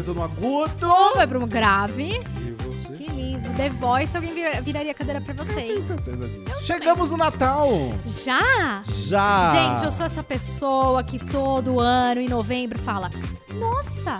começou 0.00 0.14
no 0.14 0.22
agudo. 0.22 0.88
Vai 1.14 1.26
pro 1.26 1.46
grave. 1.46 2.12
E 2.14 2.52
você? 2.62 2.92
Que 2.94 3.10
lindo. 3.10 3.48
The 3.54 3.68
Voice, 3.70 4.16
alguém 4.16 4.32
vira- 4.32 4.60
viraria 4.62 4.92
a 4.92 4.94
cadeira 4.94 5.20
pra 5.20 5.34
Tenho 5.34 5.46
vocês. 5.46 5.84
certeza 5.84 6.26
disso. 6.28 6.64
Chegamos 6.64 7.10
no 7.10 7.16
Natal. 7.18 7.68
Já? 8.06 8.82
Já. 8.86 9.50
Gente, 9.52 9.84
eu 9.84 9.92
sou 9.92 10.06
essa 10.06 10.22
pessoa 10.22 11.04
que 11.04 11.18
todo 11.18 11.78
ano, 11.78 12.20
em 12.20 12.28
novembro, 12.28 12.78
fala: 12.78 13.10
Nossa, 13.54 14.18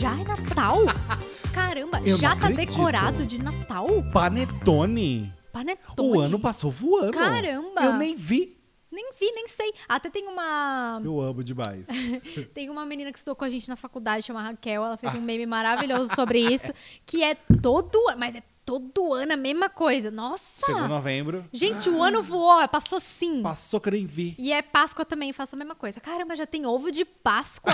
já 0.00 0.14
é 0.18 0.24
Natal? 0.24 0.78
Caramba, 1.52 2.00
Eu 2.04 2.16
já 2.16 2.30
tá 2.30 2.46
acredito. 2.48 2.70
decorado 2.70 3.26
de 3.26 3.40
Natal? 3.42 3.86
Panetone. 4.12 5.32
Panetone. 5.52 6.08
O 6.08 6.20
ano 6.20 6.38
passou 6.38 6.70
voando. 6.70 7.12
Caramba. 7.12 7.82
Eu 7.82 7.94
nem 7.94 8.14
vi. 8.16 8.56
Nem 8.90 9.12
vi, 9.18 9.30
nem 9.32 9.46
sei. 9.46 9.72
Até 9.88 10.10
tem 10.10 10.26
uma. 10.26 11.00
Eu 11.04 11.20
amo 11.20 11.44
demais. 11.44 11.86
Tem 12.52 12.68
uma 12.68 12.84
menina 12.84 13.12
que 13.12 13.18
estudou 13.18 13.36
com 13.36 13.44
a 13.44 13.48
gente 13.48 13.68
na 13.68 13.76
faculdade, 13.76 14.26
chama 14.26 14.42
Raquel. 14.42 14.84
Ela 14.84 14.96
fez 14.96 15.14
um 15.14 15.20
meme 15.20 15.46
maravilhoso 15.46 16.12
sobre 16.14 16.40
isso. 16.52 16.72
Que 17.06 17.22
é 17.22 17.36
todo 17.62 18.08
ano, 18.08 18.18
mas 18.18 18.34
é 18.34 18.42
todo 18.64 19.12
ano 19.14 19.32
a 19.32 19.36
mesma 19.36 19.68
coisa. 19.68 20.10
Nossa! 20.10 20.66
Chegou 20.66 20.88
novembro. 20.88 21.44
Gente, 21.52 21.88
o 21.88 22.02
ano 22.02 22.22
voou, 22.22 22.66
passou 22.68 23.00
sim. 23.00 23.42
Passou 23.42 23.80
que 23.80 23.90
nem 23.90 24.06
vi. 24.06 24.34
E 24.38 24.52
é 24.52 24.62
Páscoa 24.62 25.04
também, 25.04 25.32
faço 25.32 25.54
a 25.54 25.58
mesma 25.58 25.74
coisa. 25.74 26.00
Caramba, 26.00 26.34
já 26.34 26.46
tem 26.46 26.66
ovo 26.66 26.90
de 26.90 27.04
Páscoa. 27.04 27.72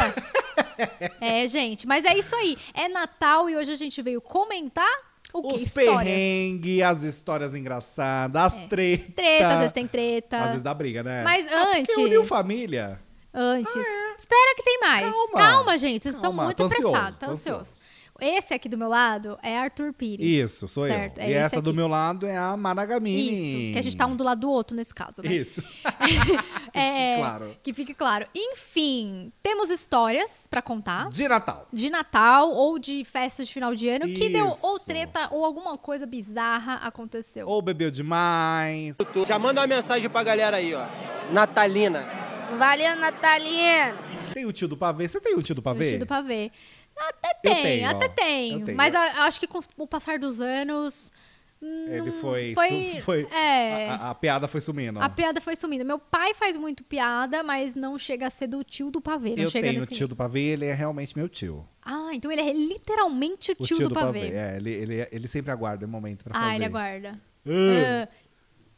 é, 1.20 1.46
gente, 1.48 1.86
mas 1.86 2.04
é 2.04 2.16
isso 2.16 2.34
aí. 2.36 2.56
É 2.74 2.88
Natal 2.88 3.48
e 3.48 3.56
hoje 3.56 3.72
a 3.72 3.76
gente 3.76 4.00
veio 4.02 4.20
comentar 4.20 4.88
o? 5.32 5.54
Os 5.54 5.64
perrengues, 5.68 6.82
as 6.82 7.02
histórias 7.02 7.54
engraçadas, 7.54 8.42
as 8.54 8.58
É. 8.58 8.66
tretas. 8.66 9.14
Treta, 9.14 9.48
às 9.48 9.58
vezes 9.58 9.72
tem 9.72 9.86
treta. 9.86 10.38
Às 10.38 10.46
vezes 10.48 10.62
dá 10.62 10.72
briga, 10.74 11.02
né? 11.02 11.22
Mas 11.24 11.46
Ah, 11.46 11.66
porque 11.66 11.78
antes- 11.80 11.96
uniu 11.96 12.24
família. 12.24 13.00
Antes. 13.34 13.70
Espera 14.18 14.54
que 14.56 14.62
tem 14.62 14.80
mais. 14.80 15.12
Calma. 15.32 15.76
gente. 15.76 16.02
Vocês 16.02 16.14
estão 16.14 16.30
Calma, 16.30 16.44
muito 16.44 16.56
tô 16.56 16.64
ansioso, 16.64 16.86
apressados. 16.88 17.18
tô 17.18 17.24
Estão 17.26 17.30
ansiosos. 17.34 17.68
ansioso. 17.72 17.85
Esse 18.20 18.54
aqui 18.54 18.68
do 18.68 18.76
meu 18.78 18.88
lado 18.88 19.38
é 19.42 19.58
Arthur 19.58 19.92
Pires. 19.92 20.26
Isso, 20.26 20.66
sou 20.68 20.86
Certo, 20.86 21.18
eu. 21.18 21.24
é 21.24 21.30
e 21.30 21.32
essa 21.34 21.60
do 21.60 21.70
aqui. 21.70 21.76
meu 21.76 21.88
lado 21.88 22.26
é 22.26 22.36
a 22.36 22.56
Maragamini. 22.56 23.66
Isso, 23.66 23.72
que 23.72 23.78
a 23.78 23.82
gente 23.82 23.96
tá 23.96 24.06
um 24.06 24.16
do 24.16 24.24
lado 24.24 24.40
do 24.40 24.50
outro 24.50 24.76
nesse 24.76 24.94
caso, 24.94 25.22
né? 25.22 25.32
Isso. 25.32 25.62
É, 26.78 27.16
claro. 27.16 27.56
Que 27.62 27.72
fique 27.72 27.94
claro. 27.94 28.26
Enfim, 28.34 29.32
temos 29.42 29.70
histórias 29.70 30.46
pra 30.48 30.60
contar. 30.60 31.08
De 31.08 31.26
Natal. 31.26 31.66
De 31.72 31.88
Natal 31.88 32.50
ou 32.52 32.78
de 32.78 33.02
festas 33.04 33.46
de 33.46 33.54
final 33.54 33.74
de 33.74 33.88
ano 33.88 34.04
que 34.06 34.28
deu 34.28 34.52
ou 34.62 34.76
Isso. 34.76 34.84
treta 34.84 35.28
ou 35.30 35.42
alguma 35.44 35.78
coisa 35.78 36.04
bizarra 36.06 36.74
aconteceu. 36.86 37.48
Ou 37.48 37.62
bebeu 37.62 37.90
demais. 37.90 38.96
Já 39.26 39.38
manda 39.38 39.62
uma 39.62 39.66
mensagem 39.66 40.10
pra 40.10 40.22
galera 40.22 40.58
aí, 40.58 40.74
ó. 40.74 40.84
Natalina. 41.32 42.06
Valeu, 42.58 42.94
Natalina! 42.96 43.96
Tem 44.32 44.44
o 44.44 44.52
tio 44.52 44.68
do 44.68 44.76
pavê. 44.76 45.08
Você 45.08 45.20
tem 45.20 45.34
o 45.34 45.42
tio 45.42 45.54
do 45.54 45.62
pavê? 45.62 45.84
Vestido 45.84 46.06
pra 46.06 46.20
ver. 46.20 46.50
Até 46.96 47.34
tem, 47.42 47.62
tenho, 47.62 47.88
até 47.90 48.06
ó. 48.06 48.08
tem. 48.08 48.64
Tenho. 48.64 48.76
Mas 48.76 48.94
eu 48.94 49.00
acho 49.00 49.38
que 49.40 49.46
com 49.46 49.60
o 49.78 49.86
passar 49.86 50.18
dos 50.18 50.40
anos. 50.40 51.12
Ele 51.62 52.10
não- 52.10 52.20
foi. 52.20 52.54
foi- 52.54 53.00
foi 53.00 53.28
é. 53.32 53.88
a, 53.88 54.10
a- 54.10 54.14
piada 54.14 54.46
foi 54.46 54.60
sumindo. 54.60 55.00
A 55.00 55.08
piada 55.08 55.40
foi 55.40 55.56
sumindo. 55.56 55.84
Meu 55.86 55.98
pai 55.98 56.34
faz 56.34 56.56
muito 56.56 56.84
piada, 56.84 57.42
mas 57.42 57.74
não 57.74 57.98
chega 57.98 58.26
a 58.26 58.30
ser 58.30 58.46
do 58.46 58.62
tio 58.62 58.90
do 58.90 59.00
pavê. 59.00 59.34
Eu 59.36 59.50
tenho 59.50 59.82
o 59.82 59.86
tio 59.86 60.06
do 60.06 60.14
pavê 60.14 60.40
ele 60.42 60.66
é 60.66 60.74
realmente 60.74 61.16
meu 61.16 61.28
tio. 61.28 61.66
Ah, 61.82 62.10
então 62.12 62.30
ele 62.30 62.42
é 62.42 62.52
literalmente 62.52 63.52
o 63.52 63.56
O 63.58 63.66
tio, 63.66 63.88
do, 63.88 63.94
pavê. 63.94 64.28
É, 64.34 64.56
ele, 64.56 64.70
ele, 64.70 65.08
ele 65.10 65.28
sempre 65.28 65.50
aguarda 65.50 65.86
o 65.86 65.88
momento 65.88 66.24
pra 66.24 66.34
fazer. 66.34 66.46
Ah, 66.46 66.54
ele 66.56 66.64
aguarda. 66.66 67.18
Ah, 67.46 68.06
Ah, 68.06 68.08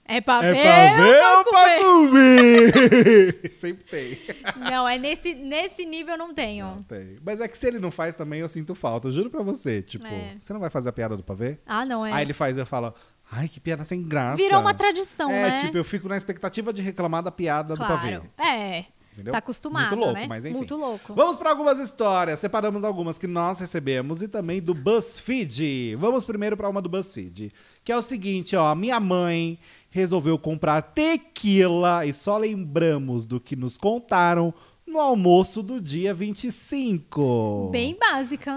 é 0.08 0.20
pra 0.20 0.44
é 0.44 0.52
ver 0.52 0.62
pra 0.62 0.96
ver 0.96 1.22
ou 1.24 1.44
pra 1.44 1.52
pra 1.52 1.78
comer? 1.84 2.72
comer? 2.72 3.52
sempre 3.54 3.84
tem. 3.84 4.18
Não, 4.56 4.88
é 4.88 4.98
nesse, 4.98 5.34
nesse 5.34 5.84
nível 5.84 6.14
eu 6.14 6.18
não 6.18 6.34
tenho. 6.34 6.66
Não 6.66 6.82
tem. 6.82 7.18
Mas 7.24 7.40
é 7.40 7.46
que 7.46 7.56
se 7.56 7.66
ele 7.66 7.78
não 7.78 7.90
faz 7.90 8.16
também, 8.16 8.40
eu 8.40 8.48
sinto 8.48 8.74
falta. 8.74 9.08
Eu 9.08 9.12
juro 9.12 9.30
pra 9.30 9.42
você. 9.42 9.82
Tipo, 9.82 10.06
É. 10.06 10.34
você 10.38 10.52
não 10.52 10.60
vai 10.60 10.70
fazer 10.70 10.88
a 10.88 10.92
piada 10.92 11.16
do 11.16 11.22
pavê? 11.22 11.58
Ah, 11.66 11.84
não, 11.84 12.04
é. 12.04 12.12
Aí 12.12 12.24
ele 12.24 12.32
faz 12.32 12.56
e 12.56 12.60
eu 12.60 12.66
falo, 12.66 12.92
ai, 13.30 13.48
que 13.48 13.60
piada 13.60 13.84
sem 13.84 14.02
graça. 14.02 14.36
Virou 14.36 14.60
uma 14.60 14.74
tradição, 14.74 15.30
É, 15.30 15.50
né? 15.50 15.58
tipo, 15.60 15.76
eu 15.76 15.84
fico 15.84 16.08
na 16.08 16.16
expectativa 16.16 16.72
de 16.72 16.80
reclamar 16.82 17.22
da 17.22 17.30
piada 17.30 17.74
do 17.74 17.80
pavê. 17.80 18.18
claro. 18.18 18.30
É. 18.38 18.84
Entendeu? 19.12 19.32
Tá 19.32 19.38
acostumado, 19.38 19.88
Muito 19.96 20.00
louco, 20.04 20.20
né? 20.20 20.26
mas 20.28 20.44
enfim. 20.44 20.54
Muito 20.56 20.76
louco. 20.76 21.12
Vamos 21.12 21.36
para 21.36 21.50
algumas 21.50 21.80
histórias. 21.80 22.38
Separamos 22.38 22.84
algumas 22.84 23.18
que 23.18 23.26
nós 23.26 23.58
recebemos 23.58 24.22
e 24.22 24.28
também 24.28 24.62
do 24.62 24.72
BuzzFeed. 24.72 25.96
Vamos 25.96 26.24
primeiro 26.24 26.56
para 26.56 26.68
uma 26.68 26.80
do 26.80 26.88
BuzzFeed, 26.88 27.52
que 27.82 27.90
é 27.90 27.96
o 27.96 28.02
seguinte, 28.02 28.54
ó, 28.54 28.72
minha 28.76 29.00
mãe 29.00 29.58
resolveu 29.90 30.38
comprar 30.38 30.82
tequila 30.82 32.04
e 32.04 32.12
só 32.12 32.36
lembramos 32.36 33.26
do 33.26 33.40
que 33.40 33.56
nos 33.56 33.76
contaram 33.76 34.52
no 34.86 34.98
almoço 35.00 35.62
do 35.62 35.80
dia 35.80 36.14
25. 36.14 37.68
Bem 37.70 37.96
básica. 37.98 38.56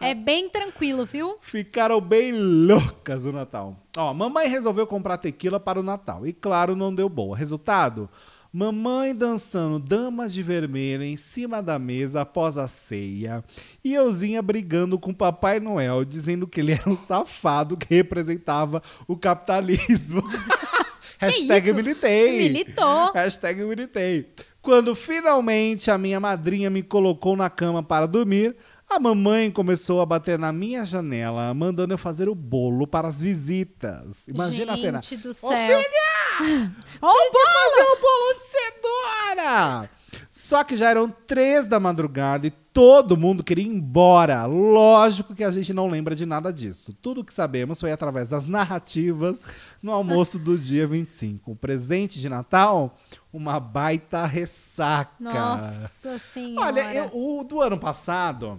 é 0.00 0.14
bem 0.14 0.48
tranquilo, 0.48 1.06
viu? 1.06 1.36
Ficaram 1.40 2.00
bem 2.00 2.32
loucas 2.32 3.24
no 3.24 3.32
Natal. 3.32 3.76
Ó, 3.96 4.12
mamãe 4.12 4.48
resolveu 4.48 4.86
comprar 4.86 5.18
tequila 5.18 5.58
para 5.58 5.80
o 5.80 5.82
Natal. 5.82 6.26
E 6.26 6.32
claro, 6.32 6.76
não 6.76 6.94
deu 6.94 7.08
boa. 7.08 7.36
Resultado? 7.36 8.08
Mamãe 8.52 9.14
dançando 9.14 9.78
damas 9.78 10.30
de 10.30 10.42
vermelho 10.42 11.02
em 11.02 11.16
cima 11.16 11.62
da 11.62 11.78
mesa 11.78 12.20
após 12.20 12.58
a 12.58 12.68
ceia. 12.68 13.42
E 13.82 13.94
euzinha 13.94 14.42
brigando 14.42 14.98
com 14.98 15.14
Papai 15.14 15.58
Noel, 15.58 16.04
dizendo 16.04 16.46
que 16.46 16.60
ele 16.60 16.72
era 16.72 16.90
um 16.90 16.96
safado 16.96 17.78
que 17.78 17.94
representava 17.94 18.82
o 19.08 19.16
capitalismo. 19.16 20.22
Hashtag 21.18 21.68
isso? 21.68 21.74
militei. 21.74 22.38
Militou. 22.38 23.12
Hashtag 23.12 23.64
militei. 23.64 24.28
Quando 24.60 24.94
finalmente 24.94 25.90
a 25.90 25.96
minha 25.96 26.20
madrinha 26.20 26.68
me 26.68 26.82
colocou 26.82 27.34
na 27.34 27.48
cama 27.48 27.82
para 27.82 28.06
dormir, 28.06 28.54
a 28.96 29.00
mamãe 29.00 29.50
começou 29.50 30.00
a 30.00 30.06
bater 30.06 30.38
na 30.38 30.52
minha 30.52 30.84
janela, 30.84 31.52
mandando 31.54 31.94
eu 31.94 31.98
fazer 31.98 32.28
o 32.28 32.34
bolo 32.34 32.86
para 32.86 33.08
as 33.08 33.22
visitas. 33.22 34.26
Imagina 34.28 34.76
Gente 34.76 34.96
a 34.96 35.02
cena. 35.02 35.22
do 35.22 35.30
Ô, 35.30 35.34
céu. 35.50 35.80
filha! 35.82 36.72
Ó 37.00 37.08
o 37.08 37.32
bolo! 37.32 37.70
Fazer 37.70 37.88
o 37.90 38.00
bolo 38.00 38.38
de 38.38 38.44
cenoura! 38.46 39.90
Só 40.30 40.62
que 40.64 40.76
já 40.76 40.90
eram 40.90 41.08
três 41.08 41.66
da 41.66 41.80
madrugada 41.80 42.46
e 42.46 42.50
todo 42.50 43.16
mundo 43.16 43.42
queria 43.44 43.64
ir 43.64 43.68
embora. 43.68 44.44
Lógico 44.46 45.34
que 45.34 45.44
a 45.44 45.50
gente 45.50 45.72
não 45.72 45.88
lembra 45.88 46.14
de 46.14 46.24
nada 46.26 46.52
disso. 46.52 46.92
Tudo 47.00 47.24
que 47.24 47.32
sabemos 47.32 47.80
foi 47.80 47.92
através 47.92 48.28
das 48.30 48.46
narrativas 48.46 49.40
no 49.82 49.90
almoço 49.92 50.38
do 50.38 50.58
dia 50.58 50.86
25. 50.86 51.52
O 51.52 51.56
presente 51.56 52.18
de 52.20 52.28
Natal, 52.28 52.96
uma 53.32 53.58
baita 53.60 54.24
ressaca. 54.26 55.12
Nossa 55.20 56.18
senhora. 56.32 56.66
Olha, 56.66 56.94
eu- 56.94 57.10
o 57.14 57.44
do 57.44 57.60
ano 57.60 57.78
passado, 57.78 58.58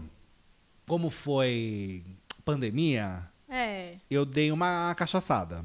como 0.87 1.09
foi 1.09 2.03
pandemia, 2.45 3.23
É. 3.49 3.95
eu 4.09 4.25
dei 4.25 4.51
uma 4.51 4.93
cachaçada. 4.95 5.63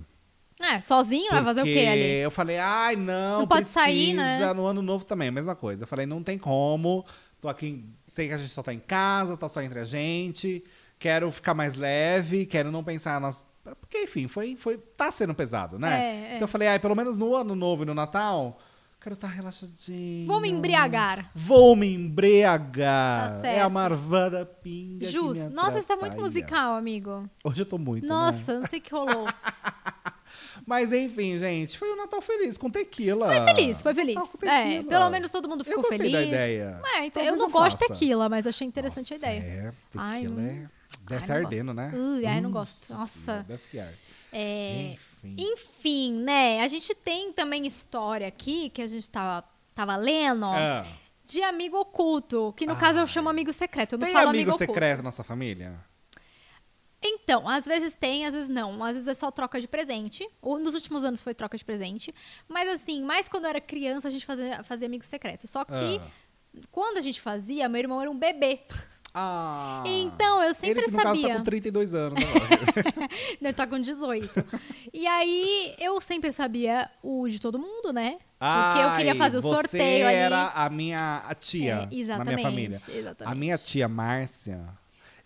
É, 0.60 0.80
sozinho 0.80 1.30
vai 1.30 1.44
fazer 1.44 1.60
o 1.60 1.64
quê 1.64 1.86
ali? 1.88 2.02
Eu 2.20 2.30
falei, 2.32 2.58
ai, 2.58 2.96
não, 2.96 3.40
Não 3.40 3.46
pode 3.46 3.62
precisa. 3.62 3.80
sair, 3.84 4.14
né? 4.14 4.52
No 4.52 4.66
ano 4.66 4.82
novo 4.82 5.04
também, 5.04 5.28
a 5.28 5.32
mesma 5.32 5.54
coisa. 5.54 5.84
Eu 5.84 5.88
falei, 5.88 6.04
não 6.04 6.20
tem 6.22 6.36
como. 6.36 7.04
Tô 7.40 7.48
aqui, 7.48 7.84
sei 8.08 8.26
que 8.26 8.34
a 8.34 8.38
gente 8.38 8.50
só 8.50 8.60
tá 8.62 8.74
em 8.74 8.80
casa, 8.80 9.36
tá 9.36 9.48
só 9.48 9.62
entre 9.62 9.78
a 9.78 9.84
gente. 9.84 10.64
Quero 10.98 11.30
ficar 11.30 11.54
mais 11.54 11.76
leve, 11.76 12.44
quero 12.44 12.72
não 12.72 12.82
pensar 12.82 13.20
nas. 13.20 13.44
Porque, 13.80 14.02
enfim, 14.02 14.26
foi, 14.26 14.56
foi, 14.56 14.78
tá 14.78 15.12
sendo 15.12 15.32
pesado, 15.32 15.78
né? 15.78 15.92
É, 15.94 16.02
é. 16.02 16.34
Então 16.36 16.40
eu 16.44 16.48
falei, 16.48 16.66
ai, 16.66 16.80
pelo 16.80 16.96
menos 16.96 17.16
no 17.16 17.36
ano 17.36 17.54
novo 17.54 17.84
e 17.84 17.86
no 17.86 17.94
Natal, 17.94 18.58
quero 19.08 19.14
estar 19.14 19.28
relaxadinho. 19.28 20.26
Vou 20.26 20.38
me 20.38 20.50
embriagar. 20.50 21.30
Vou 21.34 21.74
me 21.74 21.94
embriagar. 21.94 23.40
Tá 23.40 23.48
é 23.48 23.60
a 23.60 23.68
marvada 23.68 24.44
pinga. 24.44 25.08
Justo. 25.08 25.48
Nossa, 25.48 25.80
você 25.80 25.86
tá 25.86 25.96
muito 25.96 26.18
musical, 26.18 26.74
amigo. 26.74 27.28
Hoje 27.42 27.62
eu 27.62 27.66
tô 27.66 27.78
muito. 27.78 28.02
né? 28.02 28.08
Nossa, 28.08 28.52
eu 28.52 28.58
não 28.60 28.66
sei 28.66 28.80
o 28.80 28.82
que 28.82 28.92
rolou. 28.92 29.26
Mas 30.66 30.92
enfim, 30.92 31.38
gente, 31.38 31.78
foi 31.78 31.90
um 31.90 31.96
Natal 31.96 32.20
feliz 32.20 32.58
com 32.58 32.68
tequila. 32.68 33.26
Foi 33.26 33.54
feliz, 33.54 33.80
foi 33.80 33.94
feliz. 33.94 34.18
É, 34.42 34.82
pelo 34.82 35.08
menos 35.08 35.30
todo 35.30 35.48
mundo 35.48 35.64
ficou 35.64 35.84
eu 35.84 35.88
feliz. 35.88 36.12
da 36.12 36.22
ideia. 36.22 36.78
É, 36.96 37.06
então, 37.06 37.22
eu 37.22 37.36
não 37.36 37.50
gosto 37.50 37.78
de 37.78 37.88
tequila, 37.88 38.28
mas 38.28 38.46
achei 38.46 38.66
interessante 38.66 39.10
Nossa, 39.14 39.26
a 39.26 39.34
ideia. 39.34 39.50
É, 39.50 39.72
tequila 39.90 40.42
Ai, 40.42 40.46
é. 40.46 40.68
Desce 41.08 41.32
ardendo, 41.32 41.72
né? 41.72 41.90
Ui, 41.94 42.26
ai, 42.26 42.42
não 42.42 42.50
gosto. 42.50 42.92
Nossa. 42.92 43.42
Desce 43.48 43.66
que 43.68 43.78
arde. 43.78 43.98
É, 44.30 44.92
Enfim. 44.92 45.07
Enfim, 45.24 46.12
né? 46.12 46.60
A 46.60 46.68
gente 46.68 46.94
tem 46.94 47.32
também 47.32 47.66
história 47.66 48.26
aqui 48.28 48.70
que 48.70 48.82
a 48.82 48.86
gente 48.86 49.08
tava, 49.10 49.46
tava 49.74 49.96
lendo 49.96 50.46
Ah, 50.46 50.86
de 51.24 51.42
amigo 51.42 51.78
oculto, 51.78 52.52
que 52.56 52.66
no 52.66 52.76
caso 52.76 52.98
eu 53.00 53.06
chamo 53.06 53.28
amigo 53.28 53.52
secreto. 53.52 53.94
Eu 53.94 53.98
não 53.98 54.06
tem 54.06 54.14
falo 54.14 54.28
amigo, 54.30 54.42
amigo 54.50 54.50
oculto. 54.56 54.72
secreto 54.72 54.98
na 54.98 55.04
nossa 55.04 55.22
família? 55.24 55.78
Então, 57.00 57.48
às 57.48 57.64
vezes 57.64 57.94
tem, 57.94 58.26
às 58.26 58.34
vezes 58.34 58.48
não. 58.48 58.82
Às 58.82 58.94
vezes 58.94 59.06
é 59.08 59.14
só 59.14 59.30
troca 59.30 59.60
de 59.60 59.68
presente. 59.68 60.28
Ou 60.42 60.58
nos 60.58 60.74
últimos 60.74 61.04
anos 61.04 61.22
foi 61.22 61.32
troca 61.32 61.56
de 61.56 61.64
presente. 61.64 62.12
Mas 62.48 62.68
assim, 62.68 63.02
mais 63.02 63.28
quando 63.28 63.44
eu 63.44 63.50
era 63.50 63.60
criança, 63.60 64.08
a 64.08 64.10
gente 64.10 64.26
fazia, 64.26 64.64
fazia 64.64 64.86
amigo 64.86 65.04
secreto. 65.04 65.46
Só 65.46 65.64
que 65.64 66.00
Ah. 66.00 66.10
quando 66.72 66.98
a 66.98 67.00
gente 67.00 67.20
fazia, 67.20 67.68
meu 67.68 67.78
irmão 67.78 68.00
era 68.00 68.10
um 68.10 68.18
bebê. 68.18 68.62
Ah. 69.14 69.82
Então, 69.86 70.42
eu 70.42 70.54
sempre 70.54 70.80
Ele 70.80 70.82
que 70.86 70.90
no 70.92 71.02
caso 71.02 71.20
sabia. 71.20 71.28
tá 71.34 71.38
com 71.38 71.44
32 71.44 71.94
anos. 71.94 72.18
Ele 73.40 73.52
tá 73.52 73.66
com 73.66 73.80
18. 73.80 74.44
e 74.92 75.06
aí, 75.06 75.74
eu 75.78 76.00
sempre 76.00 76.32
sabia 76.32 76.90
o 77.02 77.28
de 77.28 77.40
todo 77.40 77.58
mundo, 77.58 77.92
né? 77.92 78.18
Porque 78.38 78.84
eu 78.84 78.96
queria 78.96 79.12
Ai, 79.12 79.18
fazer 79.18 79.38
o 79.38 79.42
você 79.42 79.48
sorteio 79.54 80.06
ali. 80.06 80.16
era 80.16 80.48
a 80.54 80.70
minha 80.70 81.24
a 81.26 81.34
tia 81.34 81.88
É, 81.90 82.04
na 82.04 82.24
minha 82.24 82.38
família. 82.38 82.76
exatamente. 82.76 83.32
A 83.32 83.34
minha 83.34 83.58
tia 83.58 83.88
Márcia, 83.88 84.64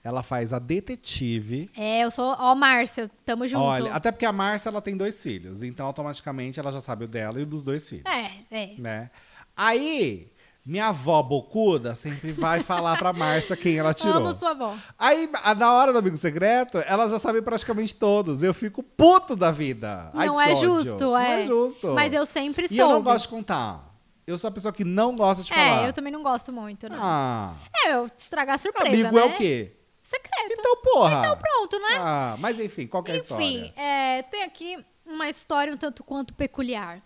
ela 0.02 0.23
faz 0.23 0.55
a 0.55 0.58
detetive. 0.58 1.70
É, 1.76 2.05
eu 2.05 2.11
sou. 2.11 2.35
Ó, 2.38 2.55
Márcia, 2.55 3.11
tamo 3.26 3.46
junto. 3.46 3.62
Olha, 3.62 3.93
até 3.93 4.11
porque 4.11 4.25
a 4.25 4.32
Márcia 4.32 4.70
ela 4.70 4.81
tem 4.81 4.96
dois 4.96 5.23
filhos, 5.23 5.62
então 5.62 5.85
automaticamente 5.87 6.58
ela 6.58 6.73
já 6.73 6.81
sabe 6.81 7.05
o 7.05 7.08
dela 7.08 7.38
e 7.38 7.43
o 7.43 7.46
dos 7.46 7.64
dois 7.64 7.87
filhos. 7.87 8.05
É, 8.50 8.62
é. 8.62 8.75
Né? 8.78 9.11
Aí, 9.55 10.31
minha 10.64 10.87
avó 10.88 11.20
bocuda 11.23 11.94
sempre 11.97 12.32
vai 12.32 12.62
falar 12.62 12.97
pra 12.97 13.12
Márcia 13.12 13.56
quem 13.56 13.76
ela 13.79 13.93
tirou. 13.93 14.14
Amo 14.17 14.32
sua 14.32 14.50
avó. 14.50 14.76
Aí, 14.99 15.29
na 15.56 15.73
hora 15.73 15.93
do 15.93 15.99
amigo 15.99 16.17
secreto, 16.17 16.79
ela 16.87 17.09
já 17.09 17.19
sabe 17.19 17.43
praticamente 17.43 17.94
todos. 17.94 18.43
Eu 18.43 18.55
fico 18.55 18.82
puto 18.82 19.35
da 19.35 19.50
vida. 19.50 20.11
Ai, 20.14 20.26
não 20.29 20.37
que 20.37 20.43
é 20.43 20.53
ódio. 20.53 20.56
justo, 20.85 21.05
Não 21.05 21.19
é. 21.19 21.43
é 21.43 21.47
justo. 21.47 21.88
Mas 21.94 22.12
eu 22.12 22.25
sempre 22.25 22.67
E 22.67 22.69
soube. 22.69 22.81
eu 22.82 22.88
não 22.91 23.03
gosto 23.03 23.23
de 23.23 23.29
contar. 23.29 23.91
Eu 24.25 24.38
sou 24.38 24.47
a 24.47 24.53
pessoa 24.53 24.73
que 24.73 24.85
não 24.85 25.17
gosta 25.17 25.43
de 25.43 25.49
falar. 25.53 25.82
É, 25.85 25.88
eu 25.88 25.93
também 25.93 26.12
não 26.12 26.23
gosto 26.23 26.53
muito, 26.53 26.88
não. 26.88 26.97
Ah, 27.00 27.55
É, 27.85 27.94
eu 27.94 28.09
estragar 28.17 28.55
a 28.55 28.59
surpresa, 28.59 28.87
amigo 28.88 29.17
né? 29.17 29.20
é 29.20 29.25
o 29.25 29.37
quê? 29.37 29.76
Secreto. 30.00 30.55
Então, 30.59 30.76
porra. 30.76 31.19
Então 31.25 31.37
pronto, 31.38 31.79
né? 31.81 31.97
Ah, 31.99 32.37
mas 32.38 32.61
enfim, 32.61 32.87
qual 32.87 33.03
que 33.03 33.11
é 33.11 33.17
Enfim, 33.17 33.64
história? 33.64 33.73
é, 33.76 34.23
tem 34.23 34.43
aqui 34.44 34.79
uma 35.05 35.29
história 35.29 35.73
um 35.73 35.76
tanto 35.76 36.05
quanto 36.05 36.35
peculiar. 36.35 37.00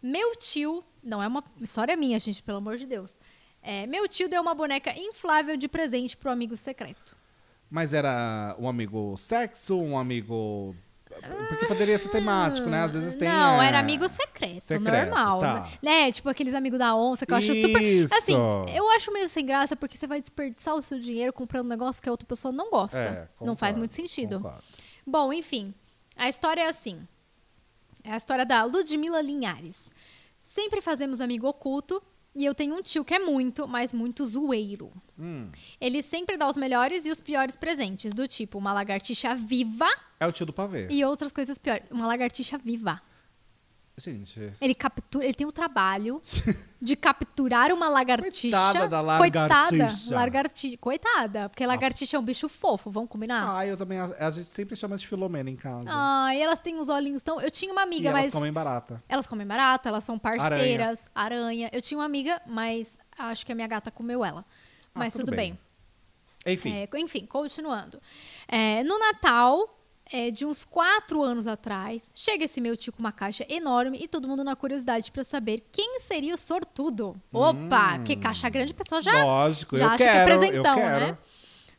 Meu 0.00 0.36
tio, 0.36 0.84
não 1.02 1.22
é 1.22 1.26
uma 1.26 1.44
história 1.60 1.96
minha, 1.96 2.18
gente, 2.18 2.42
pelo 2.42 2.58
amor 2.58 2.76
de 2.76 2.86
Deus. 2.86 3.18
É, 3.62 3.86
meu 3.86 4.08
tio 4.08 4.28
deu 4.28 4.40
uma 4.40 4.54
boneca 4.54 4.92
inflável 4.98 5.56
de 5.56 5.68
presente 5.68 6.16
pro 6.16 6.30
amigo 6.30 6.56
secreto. 6.56 7.16
Mas 7.70 7.92
era 7.92 8.56
um 8.58 8.68
amigo 8.68 9.16
sexo, 9.16 9.78
um 9.78 9.96
amigo... 9.96 10.74
Porque 11.48 11.66
poderia 11.66 11.98
ser 11.98 12.08
temático, 12.08 12.68
né? 12.68 12.84
Às 12.84 12.94
vezes 12.94 13.16
tem... 13.16 13.28
Não, 13.28 13.60
é, 13.60 13.66
era 13.66 13.80
amigo 13.80 14.08
secreto, 14.08 14.60
secreto, 14.60 15.10
normal. 15.10 15.40
tá. 15.40 15.68
Né? 15.82 16.10
Tipo 16.12 16.28
aqueles 16.28 16.54
amigos 16.54 16.78
da 16.78 16.94
onça 16.94 17.26
que 17.26 17.32
eu 17.32 17.36
acho 17.36 17.52
super. 17.52 17.82
Isso. 17.82 18.14
Assim, 18.14 18.36
eu 18.74 18.88
acho 18.92 19.12
meio 19.12 19.28
sem 19.28 19.44
graça 19.44 19.76
porque 19.76 19.98
você 19.98 20.06
vai 20.06 20.20
desperdiçar 20.20 20.74
o 20.74 20.82
seu 20.82 20.98
dinheiro 20.98 21.32
comprando 21.32 21.66
um 21.66 21.68
negócio 21.68 22.00
que 22.00 22.08
a 22.08 22.12
outra 22.12 22.26
pessoa 22.26 22.52
não 22.52 22.70
gosta. 22.70 22.98
É, 22.98 23.28
não 23.44 23.56
faz 23.56 23.72
concordo, 23.72 23.78
muito 23.78 23.94
sentido. 23.94 24.36
concordo. 24.36 24.62
Bom, 25.06 25.32
enfim, 25.32 25.74
a 26.16 26.28
história 26.28 26.62
é 26.62 26.68
assim. 26.68 27.06
É 28.04 28.12
a 28.12 28.16
história 28.16 28.46
da 28.46 28.64
Ludmila 28.64 29.20
Linhares. 29.20 29.90
Sempre 30.50 30.80
fazemos 30.80 31.20
amigo 31.20 31.46
oculto 31.46 32.02
e 32.34 32.44
eu 32.44 32.52
tenho 32.52 32.74
um 32.74 32.82
tio 32.82 33.04
que 33.04 33.14
é 33.14 33.20
muito, 33.20 33.68
mas 33.68 33.92
muito 33.92 34.24
zoeiro. 34.24 34.90
Hum, 35.16 35.48
Ele 35.80 36.02
sempre 36.02 36.36
dá 36.36 36.48
os 36.50 36.56
melhores 36.56 37.06
e 37.06 37.10
os 37.10 37.20
piores 37.20 37.56
presentes, 37.56 38.12
do 38.12 38.26
tipo 38.26 38.58
uma 38.58 38.72
lagartixa 38.72 39.32
viva 39.36 39.86
é 40.18 40.26
o 40.26 40.32
tio 40.32 40.44
do 40.44 40.52
pavê. 40.52 40.88
e 40.90 41.04
outras 41.04 41.30
coisas 41.30 41.56
piores. 41.56 41.84
Uma 41.88 42.08
lagartixa 42.08 42.58
viva. 42.58 43.00
Gente... 44.00 44.52
Ele 44.60 44.74
captura, 44.74 45.24
ele 45.24 45.34
tem 45.34 45.46
o 45.46 45.52
trabalho 45.52 46.20
de 46.80 46.96
capturar 46.96 47.70
uma 47.72 47.88
lagartixa. 47.88 48.50
Coitada 48.56 48.88
da 48.88 49.18
Coitada, 49.18 49.54
lagartixa. 49.54 50.14
lagarti- 50.14 50.76
Coitada, 50.78 51.48
porque 51.50 51.66
lagartixa 51.66 52.16
é 52.16 52.20
um 52.20 52.24
bicho 52.24 52.48
fofo, 52.48 52.90
vamos 52.90 53.10
combinar? 53.10 53.58
Ah, 53.58 53.66
eu 53.66 53.76
também... 53.76 53.98
A 54.00 54.30
gente 54.30 54.48
sempre 54.48 54.74
chama 54.74 54.96
de 54.96 55.06
Filomena 55.06 55.50
em 55.50 55.56
casa. 55.56 55.86
Ah, 55.90 56.34
e 56.34 56.40
elas 56.40 56.58
têm 56.60 56.78
os 56.78 56.88
olhinhos 56.88 57.22
tão. 57.22 57.40
Eu 57.40 57.50
tinha 57.50 57.70
uma 57.70 57.82
e 57.82 57.84
amiga, 57.84 58.08
elas 58.08 58.22
mas. 58.22 58.32
comem 58.32 58.52
barata. 58.52 59.02
Elas 59.08 59.26
comem 59.26 59.46
barata, 59.46 59.88
elas 59.88 60.02
são 60.04 60.18
parceiras, 60.18 61.06
aranha. 61.14 61.68
Eu 61.72 61.82
tinha 61.82 61.98
uma 61.98 62.06
amiga, 62.06 62.40
mas 62.46 62.98
acho 63.18 63.44
que 63.44 63.52
a 63.52 63.54
minha 63.54 63.68
gata 63.68 63.90
comeu 63.90 64.24
ela. 64.24 64.44
Ah, 64.94 64.98
Mas 65.00 65.12
tudo 65.12 65.26
tudo, 65.26 65.36
bem. 65.36 65.52
bem. 65.52 66.54
Enfim, 66.54 66.72
É, 66.72 66.88
enfim, 66.98 67.26
continuando. 67.26 68.00
É, 68.48 68.82
no 68.82 68.98
Natal, 68.98 69.79
é, 70.12 70.30
de 70.30 70.44
uns 70.44 70.64
quatro 70.64 71.22
anos 71.22 71.46
atrás, 71.46 72.10
chega 72.14 72.44
esse 72.44 72.60
meu 72.60 72.76
tio 72.76 72.92
com 72.92 72.98
uma 73.00 73.12
caixa 73.12 73.44
enorme 73.48 73.98
e 74.02 74.08
todo 74.08 74.26
mundo 74.28 74.42
na 74.44 74.56
curiosidade 74.56 75.10
pra 75.12 75.24
saber 75.24 75.64
quem 75.70 76.00
seria 76.00 76.34
o 76.34 76.38
sortudo. 76.38 77.14
Opa, 77.32 77.94
porque 77.98 78.16
caixa 78.16 78.48
grande, 78.48 78.72
o 78.72 78.74
pessoal 78.74 79.00
já, 79.00 79.22
Hum. 79.24 79.26
lógico, 79.26 79.76
já 79.76 79.84
eu 79.84 79.88
acha 79.90 79.98
quero, 79.98 80.12
que 80.12 80.18
é 80.18 80.24
presentão, 80.24 80.76
né? 80.76 81.18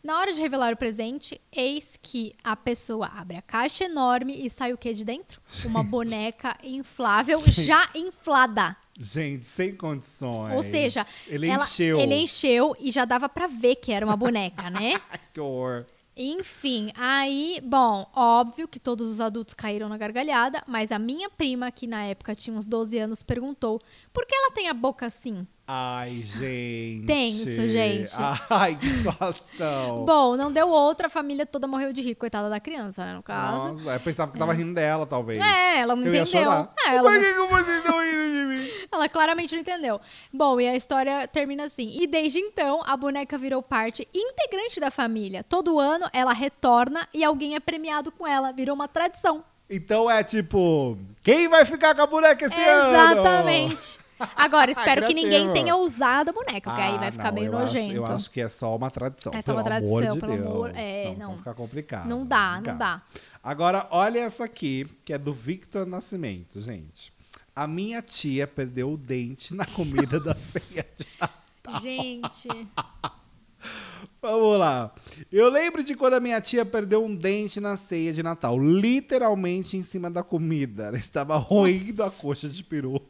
Na 0.04 0.18
hora 0.18 0.34
de 0.34 0.42
revelar 0.42 0.74
o 0.74 0.78
presente, 0.78 1.40
eis 1.52 2.00
que 2.02 2.34
a 2.44 2.56
pessoa 2.56 3.06
abre 3.16 3.38
a 3.38 3.42
caixa 3.42 3.84
enorme 3.84 4.34
e 4.46 4.50
sai 4.50 4.74
o 4.74 4.78
que 4.78 4.92
de 4.96 5.06
dentro? 5.06 5.40
Uma 5.64 5.84
boneca 5.84 6.58
inflável 6.64 7.40
já 7.46 7.88
inflada. 7.94 8.76
Gente, 8.98 9.46
sem 9.46 9.76
condições. 9.76 10.56
Ou 10.56 10.64
seja, 10.64 11.06
ele 11.28 11.48
ela- 11.48 11.64
encheu. 11.66 12.00
ele 12.00 12.16
encheu 12.16 12.76
e 12.80 12.90
já 12.92 13.06
dava 13.06 13.30
pra 13.30 13.46
ver 13.46 13.76
que 13.76 13.92
era 13.92 14.04
uma 14.06 14.18
boneca, 14.18 14.70
né? 14.72 15.00
Que 15.34 15.40
horror. 15.40 15.86
Enfim, 16.24 16.92
aí, 16.94 17.60
bom, 17.64 18.08
óbvio 18.16 18.68
que 18.68 18.80
todos 18.80 19.10
os 19.10 19.20
adultos 19.20 19.56
caíram 19.56 19.90
na 19.90 19.98
gargalhada, 19.98 20.64
mas 20.68 20.92
a 20.92 21.00
minha 21.00 21.32
prima, 21.32 21.72
que 21.72 21.88
na 21.88 22.04
época 22.04 22.36
tinha 22.36 22.56
uns 22.56 22.68
12 22.68 22.96
anos, 23.00 23.24
perguntou: 23.24 23.82
por 24.14 24.28
que 24.28 24.36
ela 24.36 24.52
tem 24.52 24.70
a 24.70 24.74
boca 24.74 25.08
assim? 25.08 25.48
Ai, 25.74 26.22
gente. 26.22 27.06
Tenso, 27.06 27.66
gente. 27.70 28.12
Ai, 28.50 28.76
que 28.76 28.86
situação. 28.88 30.04
Bom, 30.04 30.36
não 30.36 30.52
deu 30.52 30.68
outra, 30.68 31.08
a 31.08 31.10
família 31.10 31.46
toda 31.46 31.66
morreu 31.66 31.94
de 31.94 32.02
rir, 32.02 32.14
coitada 32.14 32.50
da 32.50 32.60
criança, 32.60 33.06
né, 33.06 33.14
no 33.14 33.24
caso. 33.24 33.70
Nossa, 33.70 33.94
eu 33.94 34.00
pensava 34.02 34.34
que 34.34 34.38
tava 34.38 34.52
rindo 34.52 34.74
dela, 34.74 35.06
talvez. 35.06 35.40
É, 35.40 35.80
ela 35.80 35.96
não 35.96 36.04
eu 36.04 36.14
ia 36.14 36.24
entendeu. 36.24 36.44
chorar. 36.44 36.74
É, 36.86 36.96
ela, 36.96 37.10
Por 37.10 37.20
que, 37.22 37.34
que 37.34 37.40
vocês 37.40 37.78
estão 37.78 38.04
rindo 38.04 38.18
de 38.18 38.46
mim? 38.48 38.70
ela 38.92 39.08
claramente 39.08 39.54
não 39.54 39.62
entendeu. 39.62 40.02
Bom, 40.34 40.60
e 40.60 40.68
a 40.68 40.76
história 40.76 41.26
termina 41.26 41.64
assim. 41.64 41.90
E 42.02 42.06
desde 42.06 42.40
então, 42.40 42.82
a 42.86 42.98
boneca 42.98 43.38
virou 43.38 43.62
parte 43.64 44.06
integrante 44.14 44.78
da 44.78 44.92
família. 44.92 45.42
Todo 45.42 45.80
ano 45.80 46.10
ela 46.12 46.34
retorna 46.34 47.08
e 47.14 47.24
alguém 47.24 47.56
é 47.56 47.62
premiado 47.62 48.12
com 48.12 48.28
ela. 48.28 48.52
Virou 48.52 48.76
uma 48.76 48.90
tradição. 48.90 49.42
Então 49.70 50.12
é 50.12 50.22
tipo, 50.22 50.98
quem 51.24 51.48
vai 51.48 51.64
ficar 51.64 51.96
com 51.96 52.02
a 52.02 52.08
boneca 52.08 52.46
esse 52.46 52.62
ano? 52.62 52.90
Exatamente. 52.90 54.00
Agora, 54.36 54.72
espero 54.72 55.06
que 55.08 55.14
ninguém 55.14 55.52
tenha 55.54 55.76
usado 55.76 56.30
a 56.30 56.34
boneca, 56.34 56.70
porque 56.70 56.82
aí 56.82 56.96
Ah, 56.96 57.00
vai 57.00 57.12
ficar 57.12 57.26
não, 57.26 57.34
meio 57.34 57.48
eu 57.52 57.58
acho- 57.58 57.74
nojento. 57.76 57.96
eu 57.96 58.06
acho 58.06 58.30
que 58.32 58.42
é 58.42 58.50
só 58.50 58.76
uma 58.76 58.90
tradição. 58.92 59.34
É 59.34 59.42
só 59.42 59.54
uma 59.54 59.64
tradição, 59.64 59.98
amor 59.98 60.14
de 60.14 60.20
pelo 60.20 60.34
Deus. 60.34 60.48
amor- 60.48 60.72
é, 60.76 61.06
não, 61.06 61.14
senão 61.14 61.30
não. 61.32 61.38
fica 61.38 61.54
complicado. 61.54 62.08
Não 62.08 62.26
dá, 62.26 62.48
não 62.48 62.56
complicado. 62.58 62.78
dá. 62.80 63.02
Agora, 63.44 63.88
olha 63.92 64.20
essa 64.20 64.44
aqui, 64.44 64.88
que 65.04 65.14
é 65.14 65.18
do 65.18 65.34
Victor 65.34 65.86
Nascimento, 65.88 66.62
gente. 66.62 67.12
A 67.56 67.68
minha 67.68 68.02
tia 68.02 68.48
perdeu 68.48 68.94
o 68.94 68.98
dente 68.98 69.54
na 69.54 69.66
comida 69.66 70.20
da 70.20 70.34
ceia 70.36 70.86
de 70.98 71.82
Gente, 71.82 72.48
Vamos 74.22 74.58
lá. 74.60 74.92
Eu 75.32 75.50
lembro 75.50 75.84
de 75.84 75.96
quando 75.96 76.14
a 76.14 76.20
minha 76.20 76.40
tia 76.42 76.64
perdeu 76.66 77.04
um 77.04 77.16
dente 77.16 77.60
na 77.60 77.76
ceia 77.78 78.14
de 78.14 78.22
Natal, 78.22 78.58
literalmente 78.60 79.78
em 79.78 79.84
cima 79.84 80.10
da 80.12 80.22
comida. 80.24 80.86
Ela 80.86 80.98
estava 80.98 81.38
roendo 81.38 82.04
a 82.04 82.12
coxa 82.12 82.48
de 82.48 82.64
peru, 82.64 83.02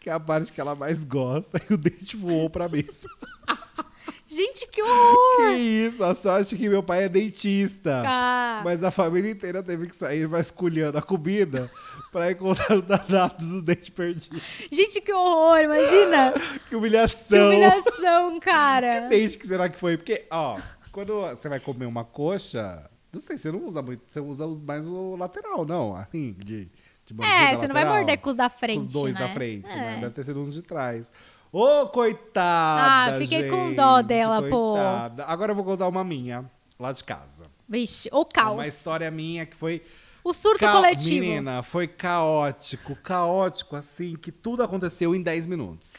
que 0.00 0.08
é 0.10 0.12
a 0.12 0.20
parte 0.20 0.52
que 0.52 0.60
ela 0.60 0.74
mais 0.74 1.04
gosta, 1.04 1.60
e 1.68 1.74
o 1.74 1.76
dente 1.76 2.16
voou 2.16 2.48
pra 2.50 2.68
mesa. 2.68 3.08
gente, 4.26 4.66
que 4.68 4.82
horror! 4.82 5.36
Que 5.38 5.56
isso, 5.58 6.02
a 6.04 6.14
sorte 6.14 6.56
que 6.56 6.68
meu 6.68 6.82
pai 6.82 7.04
é 7.04 7.08
dentista. 7.08 8.02
Ah, 8.06 8.62
Mas 8.64 8.82
a 8.82 8.90
família 8.90 9.30
inteira 9.30 9.62
teve 9.62 9.86
que 9.86 9.96
sair 9.96 10.26
vasculhando 10.26 10.98
a 10.98 11.02
comida 11.02 11.70
pra 12.10 12.30
encontrar 12.32 12.76
o 12.76 12.82
danado 12.82 13.44
do 13.46 13.62
dente 13.62 13.90
perdido. 13.92 14.40
gente, 14.70 15.00
que 15.00 15.12
horror! 15.12 15.58
Imagina! 15.58 16.34
Que 16.68 16.76
humilhação. 16.76 17.50
Que 17.50 17.56
humilhação, 17.56 18.40
cara! 18.40 19.08
dente 19.08 19.36
que 19.38 19.46
será 19.46 19.68
que 19.68 19.78
foi? 19.78 19.96
Porque, 19.96 20.24
ó, 20.30 20.58
quando 20.90 21.20
você 21.22 21.48
vai 21.48 21.60
comer 21.60 21.86
uma 21.86 22.04
coxa, 22.04 22.88
não 23.12 23.20
sei, 23.20 23.36
você 23.36 23.50
não 23.52 23.64
usa 23.64 23.82
muito, 23.82 24.02
você 24.10 24.20
usa 24.20 24.46
mais 24.46 24.86
o 24.86 25.16
lateral, 25.16 25.64
não, 25.66 25.94
a 25.94 26.06
ring 26.12 26.32
de, 26.32 26.70
É, 27.22 27.56
você 27.56 27.66
não 27.68 27.74
vai 27.74 27.84
morder 27.84 28.18
com 28.18 28.30
os 28.30 28.36
da 28.36 28.48
frente, 28.48 28.80
Com 28.80 28.86
os 28.86 28.92
dois 28.92 29.14
né? 29.14 29.20
da 29.20 29.28
frente, 29.28 29.68
É. 29.70 29.76
né? 29.76 29.98
Deve 30.00 30.10
ter 30.14 30.24
sido 30.24 30.40
uns 30.40 30.54
de 30.54 30.62
trás. 30.62 31.10
Ô, 31.52 31.86
coitada! 31.88 33.14
Ah, 33.14 33.18
fiquei 33.18 33.48
com 33.50 33.66
gente, 33.68 33.76
dó 33.76 34.00
dela, 34.00 34.42
pô. 34.48 34.72
coitada. 34.72 35.24
Agora 35.26 35.52
eu 35.52 35.56
vou 35.56 35.64
contar 35.64 35.86
uma 35.88 36.02
minha, 36.02 36.44
lá 36.78 36.92
de 36.92 37.04
casa. 37.04 37.50
Vixe, 37.68 38.08
o 38.12 38.24
caos. 38.24 38.54
Uma 38.54 38.66
história 38.66 39.10
minha 39.10 39.44
que 39.46 39.54
foi 39.54 39.82
O 40.24 40.32
surto 40.32 40.60
Ca- 40.60 40.72
coletivo. 40.72 41.08
Menina, 41.10 41.62
foi 41.62 41.86
caótico, 41.88 42.94
caótico, 42.96 43.76
assim, 43.76 44.14
que 44.16 44.30
tudo 44.32 44.62
aconteceu 44.62 45.14
em 45.14 45.20
10 45.22 45.46
minutos. 45.46 45.94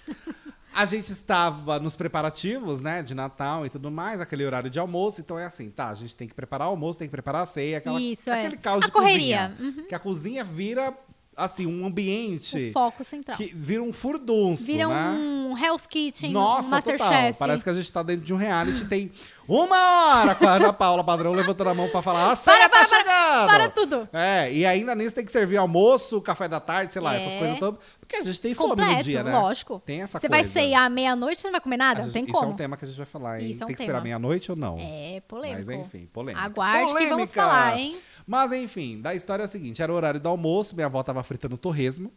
A 0.75 0.85
gente 0.85 1.11
estava 1.11 1.79
nos 1.79 1.95
preparativos, 1.95 2.81
né, 2.81 3.03
de 3.03 3.13
Natal 3.13 3.65
e 3.65 3.69
tudo 3.69 3.91
mais, 3.91 4.19
aquele 4.19 4.45
horário 4.45 4.69
de 4.69 4.79
almoço. 4.79 5.21
Então 5.21 5.37
é 5.37 5.45
assim, 5.45 5.69
tá, 5.69 5.89
a 5.89 5.95
gente 5.95 6.15
tem 6.15 6.27
que 6.27 6.33
preparar 6.33 6.67
o 6.67 6.71
almoço, 6.71 6.99
tem 6.99 7.07
que 7.07 7.11
preparar 7.11 7.43
a 7.43 7.45
ceia, 7.45 7.77
aquela, 7.77 7.99
Isso, 8.01 8.29
é. 8.29 8.39
aquele 8.39 8.57
caos 8.57 8.83
A 8.83 8.85
de 8.87 8.91
correria. 8.91 9.53
cozinha. 9.57 9.83
Que 9.87 9.95
a 9.95 9.99
cozinha 9.99 10.43
vira, 10.43 10.93
assim, 11.37 11.65
um 11.67 11.85
ambiente 11.85 12.69
O 12.69 12.73
foco 12.73 13.03
central. 13.03 13.37
que 13.37 13.45
vira 13.55 13.81
um 13.83 13.93
furdunço, 13.93 14.65
Vira 14.65 14.87
né? 14.87 15.11
um 15.19 15.57
Hell's 15.57 15.85
Kitchen, 15.85 16.31
um 16.31 16.33
Nossa, 16.33 16.81
total. 16.81 16.97
Masterchef. 16.97 17.37
Parece 17.39 17.63
que 17.63 17.69
a 17.69 17.73
gente 17.73 17.91
tá 17.91 18.01
dentro 18.01 18.25
de 18.25 18.33
um 18.33 18.37
reality. 18.37 18.85
Tem 18.85 19.11
uma 19.47 19.75
hora 20.21 20.33
com 20.33 20.47
a 20.47 20.53
Ana 20.53 20.73
Paula 20.73 21.03
Padrão 21.03 21.31
levantando 21.33 21.69
a 21.69 21.73
mão 21.75 21.87
pra 21.89 22.01
falar: 22.01 22.31
a 22.31 22.35
ceia 22.35 22.57
Para, 22.57 22.69
tá 22.69 22.77
para, 22.77 22.85
chegando! 22.97 23.47
para 23.47 23.69
tudo. 23.69 24.09
É, 24.11 24.51
e 24.51 24.65
ainda 24.65 24.95
nisso 24.95 25.13
tem 25.13 25.23
que 25.25 25.31
servir 25.31 25.57
almoço, 25.57 26.19
café 26.21 26.47
da 26.47 26.59
tarde, 26.59 26.93
sei 26.93 27.01
lá, 27.01 27.15
É. 27.15 27.19
essas 27.21 27.35
coisas 27.35 27.59
todas. 27.59 27.79
Porque 28.13 28.27
a 28.29 28.31
gente 28.31 28.41
tem 28.41 28.53
fome 28.53 28.69
Completo, 28.69 28.97
no 28.97 29.03
dia, 29.03 29.23
né? 29.23 29.37
lógico. 29.37 29.81
Tem 29.85 30.01
essa 30.01 30.19
Você 30.19 30.27
coisa. 30.29 30.43
vai 30.43 30.51
ceiar 30.51 30.83
à 30.83 30.89
meia-noite, 30.89 31.41
você 31.41 31.47
não 31.47 31.51
vai 31.53 31.61
comer 31.61 31.77
nada? 31.77 31.99
A 32.01 32.05
Não 32.05 32.11
gente- 32.11 32.13
tem 32.13 32.23
Isso 32.25 32.37
é 32.37 32.39
como. 32.39 32.51
um 32.51 32.55
tema 32.55 32.77
que 32.77 32.85
a 32.85 32.87
gente 32.87 32.97
vai 32.97 33.05
falar, 33.05 33.41
hein? 33.41 33.51
Isso 33.51 33.61
é 33.61 33.65
um 33.65 33.67
tem 33.67 33.75
que 33.75 33.81
esperar 33.81 33.97
tema. 33.99 34.03
meia-noite 34.03 34.51
ou 34.51 34.57
não? 34.57 34.77
É, 34.79 35.21
polêmico. 35.27 35.65
Mas 35.65 35.79
enfim, 35.79 36.05
polêmica. 36.13 36.45
Aguarde 36.45 36.85
que 36.85 36.93
vamos 36.93 37.09
Polêmica! 37.09 37.33
falar, 37.41 37.77
hein? 37.77 37.97
Mas 38.27 38.51
enfim, 38.51 39.01
da 39.01 39.13
história 39.15 39.43
é 39.43 39.45
o 39.45 39.49
seguinte: 39.49 39.81
era 39.81 39.91
o 39.91 39.95
horário 39.95 40.19
do 40.19 40.29
almoço, 40.29 40.75
minha 40.75 40.85
avó 40.87 41.01
tava 41.03 41.23
fritando 41.23 41.57
torresmo. 41.57 42.11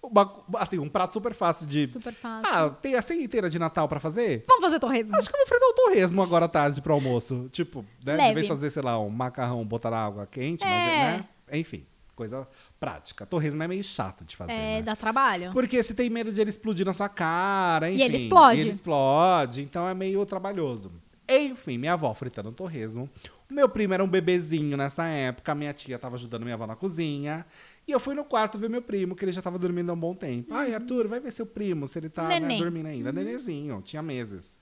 uma- 0.00 0.32
assim, 0.58 0.78
um 0.78 0.88
prato 0.88 1.12
super 1.12 1.34
fácil 1.34 1.66
de. 1.66 1.86
Super 1.88 2.14
fácil. 2.14 2.48
Ah, 2.50 2.70
tem 2.70 2.94
a 2.94 3.02
ceia 3.02 3.22
inteira 3.22 3.50
de 3.50 3.58
Natal 3.58 3.86
pra 3.88 3.98
fazer? 4.00 4.42
Vamos 4.46 4.62
fazer 4.62 4.78
torresmo. 4.78 5.14
Acho 5.16 5.28
que 5.28 5.34
eu 5.34 5.38
vou 5.38 5.44
enfrentar 5.46 5.66
o 5.66 5.72
torresmo 5.74 6.22
agora 6.22 6.44
à 6.46 6.48
tarde 6.48 6.80
pro 6.80 6.94
almoço. 6.94 7.46
Tipo, 7.50 7.80
né? 8.04 8.12
De 8.12 8.16
Leve. 8.16 8.34
vez 8.34 8.46
de 8.46 8.52
fazer, 8.52 8.70
sei 8.70 8.80
lá, 8.82 8.98
um 8.98 9.10
macarrão, 9.10 9.62
botar 9.66 9.90
na 9.90 9.98
água 10.02 10.26
quente, 10.26 10.64
mas, 10.64 10.72
É. 10.72 10.96
né? 11.18 11.28
Enfim, 11.52 11.84
coisa 12.14 12.48
prática. 12.78 13.26
Torresmo 13.26 13.62
é 13.62 13.68
meio 13.68 13.82
chato 13.84 14.24
de 14.24 14.36
fazer, 14.36 14.52
É, 14.52 14.76
né? 14.76 14.82
dá 14.82 14.94
trabalho. 14.96 15.52
Porque 15.52 15.82
você 15.82 15.94
tem 15.94 16.08
medo 16.08 16.32
de 16.32 16.40
ele 16.40 16.50
explodir 16.50 16.86
na 16.86 16.92
sua 16.92 17.08
cara, 17.08 17.90
enfim. 17.90 18.02
ele 18.02 18.16
explode. 18.18 18.58
E 18.58 18.60
ele 18.60 18.70
explode, 18.70 19.62
então 19.62 19.88
é 19.88 19.94
meio 19.94 20.24
trabalhoso. 20.24 20.92
Enfim, 21.28 21.76
minha 21.76 21.92
avó 21.92 22.14
fritando 22.14 22.48
um 22.48 22.52
torresmo. 22.52 23.08
O 23.50 23.54
meu 23.54 23.68
primo 23.68 23.94
era 23.94 24.04
um 24.04 24.08
bebezinho 24.08 24.76
nessa 24.76 25.06
época, 25.06 25.54
minha 25.54 25.72
tia 25.72 25.98
tava 25.98 26.16
ajudando 26.16 26.42
minha 26.42 26.54
avó 26.54 26.66
na 26.66 26.76
cozinha. 26.76 27.44
E 27.86 27.92
eu 27.92 27.98
fui 28.00 28.14
no 28.14 28.24
quarto 28.24 28.58
ver 28.58 28.68
meu 28.68 28.82
primo, 28.82 29.14
que 29.16 29.24
ele 29.24 29.32
já 29.32 29.40
tava 29.42 29.58
dormindo 29.58 29.90
há 29.90 29.94
um 29.94 29.98
bom 29.98 30.14
tempo. 30.14 30.52
Ai, 30.54 30.74
Arthur, 30.74 31.08
vai 31.08 31.20
ver 31.20 31.32
seu 31.32 31.46
primo, 31.46 31.88
se 31.88 31.98
ele 31.98 32.08
tá 32.10 32.28
né, 32.28 32.58
dormindo 32.58 32.86
ainda. 32.86 33.10
Nenezinho, 33.12 33.80
tinha 33.82 34.02
meses. 34.02 34.58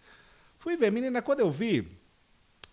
Fui 0.59 0.77
ver, 0.77 0.91
menina, 0.91 1.21
quando 1.23 1.41
eu 1.41 1.51
vi, 1.51 1.87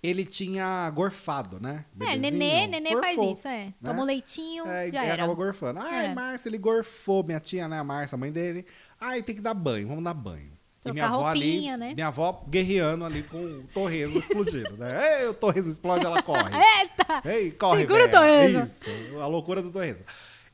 ele 0.04 0.26
tinha 0.26 0.90
gorfado, 0.90 1.60
né? 1.62 1.86
É, 2.02 2.16
Bebezinho, 2.18 2.22
nenê, 2.38 2.68
nenê 2.68 2.90
faz 3.00 3.16
gorfou, 3.16 3.34
isso, 3.34 3.48
é. 3.48 3.66
né? 3.66 3.74
Toma 3.84 4.02
um 4.02 4.06
leitinho, 4.06 4.68
É, 4.68 4.92
já 4.92 5.04
e 5.04 5.06
era. 5.08 5.14
acaba 5.24 5.34
gorfando. 5.34 5.80
Ai, 5.80 6.08
É. 6.08 6.14
Márcia, 6.14 6.50
ele 6.50 6.58
gorfou. 6.58 7.24
Minha 7.24 7.40
tia, 7.40 7.68
né? 7.70 7.80
A 7.80 7.84
Márcia, 7.84 8.16
a 8.16 8.20
mãe 8.20 8.32
dele. 8.32 8.66
Ai, 9.00 9.24
tem 9.24 9.34
que 9.34 9.42
dar 9.42 9.54
banho, 9.54 9.88
vamos 9.88 10.04
dar 10.04 10.14
banho. 10.14 10.52
Trocar 10.82 10.90
e 10.90 10.94
minha 10.96 11.06
avó 11.06 11.24
roupinha, 11.24 11.74
ali, 11.76 11.80
né? 11.80 11.94
minha 11.94 12.08
avó 12.08 12.44
guerreando 12.50 13.06
ali 13.06 13.24
com 13.24 13.38
o 13.38 13.64
torresmo 13.74 14.20
explodindo, 14.20 14.76
né? 14.76 15.22
Ei, 15.24 15.28
o 15.30 15.34
torresmo 15.34 15.72
explode, 15.72 16.06
ela 16.06 16.22
corre. 16.22 16.52
Eita! 16.54 17.22
Ei, 17.24 17.52
corre, 17.52 17.80
Segura 17.80 18.00
o 18.06 18.08
velha. 18.10 18.12
torresmo. 18.20 18.64
Isso, 18.66 19.20
a 19.22 19.26
loucura 19.28 19.62
do 19.62 19.72
torresmo. 19.72 20.06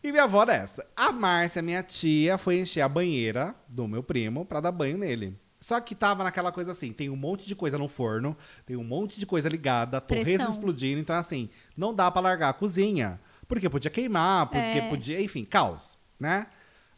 E 0.04 0.12
minha 0.12 0.26
avó 0.26 0.46
nessa. 0.46 0.86
A 0.96 1.12
Márcia, 1.12 1.64
minha 1.64 1.82
tia, 1.82 2.38
foi 2.38 2.60
encher 2.60 2.82
a 2.82 2.88
banheira 2.88 3.56
do 3.68 3.88
meu 3.88 4.04
primo 4.04 4.46
pra 4.46 4.60
dar 4.62 4.72
banho 4.72 4.98
nele. 5.00 5.36
Só 5.60 5.80
que 5.82 5.94
tava 5.94 6.24
naquela 6.24 6.52
coisa 6.52 6.72
assim, 6.72 6.94
tem 6.94 7.10
um 7.10 7.16
monte 7.18 7.46
de 7.46 7.54
coisa 7.56 7.78
no 7.78 7.88
forno, 7.90 8.36
tem 8.66 8.78
um 8.78 8.84
monte 8.84 9.20
de 9.20 9.26
coisa 9.26 9.50
ligada, 9.50 10.00
torresmo 10.00 10.38
Pressão. 10.38 10.50
explodindo, 10.50 11.02
então 11.02 11.16
assim, 11.18 11.50
não 11.76 11.94
dá 11.94 12.10
pra 12.10 12.22
largar 12.22 12.50
a 12.50 12.54
cozinha, 12.54 13.20
porque 13.48 13.70
podia 13.70 13.92
queimar, 13.92 14.46
porque 14.48 14.78
É. 14.78 14.90
podia, 14.90 15.22
enfim, 15.22 15.44
caos, 15.44 15.98
né? 16.20 16.48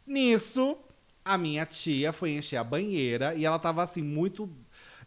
Nisso, 0.06 0.76
a 1.24 1.36
minha 1.36 1.66
tia 1.66 2.12
foi 2.12 2.32
encher 2.32 2.56
a 2.56 2.64
banheira 2.64 3.34
e 3.34 3.44
ela 3.44 3.58
tava 3.58 3.82
assim 3.82 4.02
muito 4.02 4.48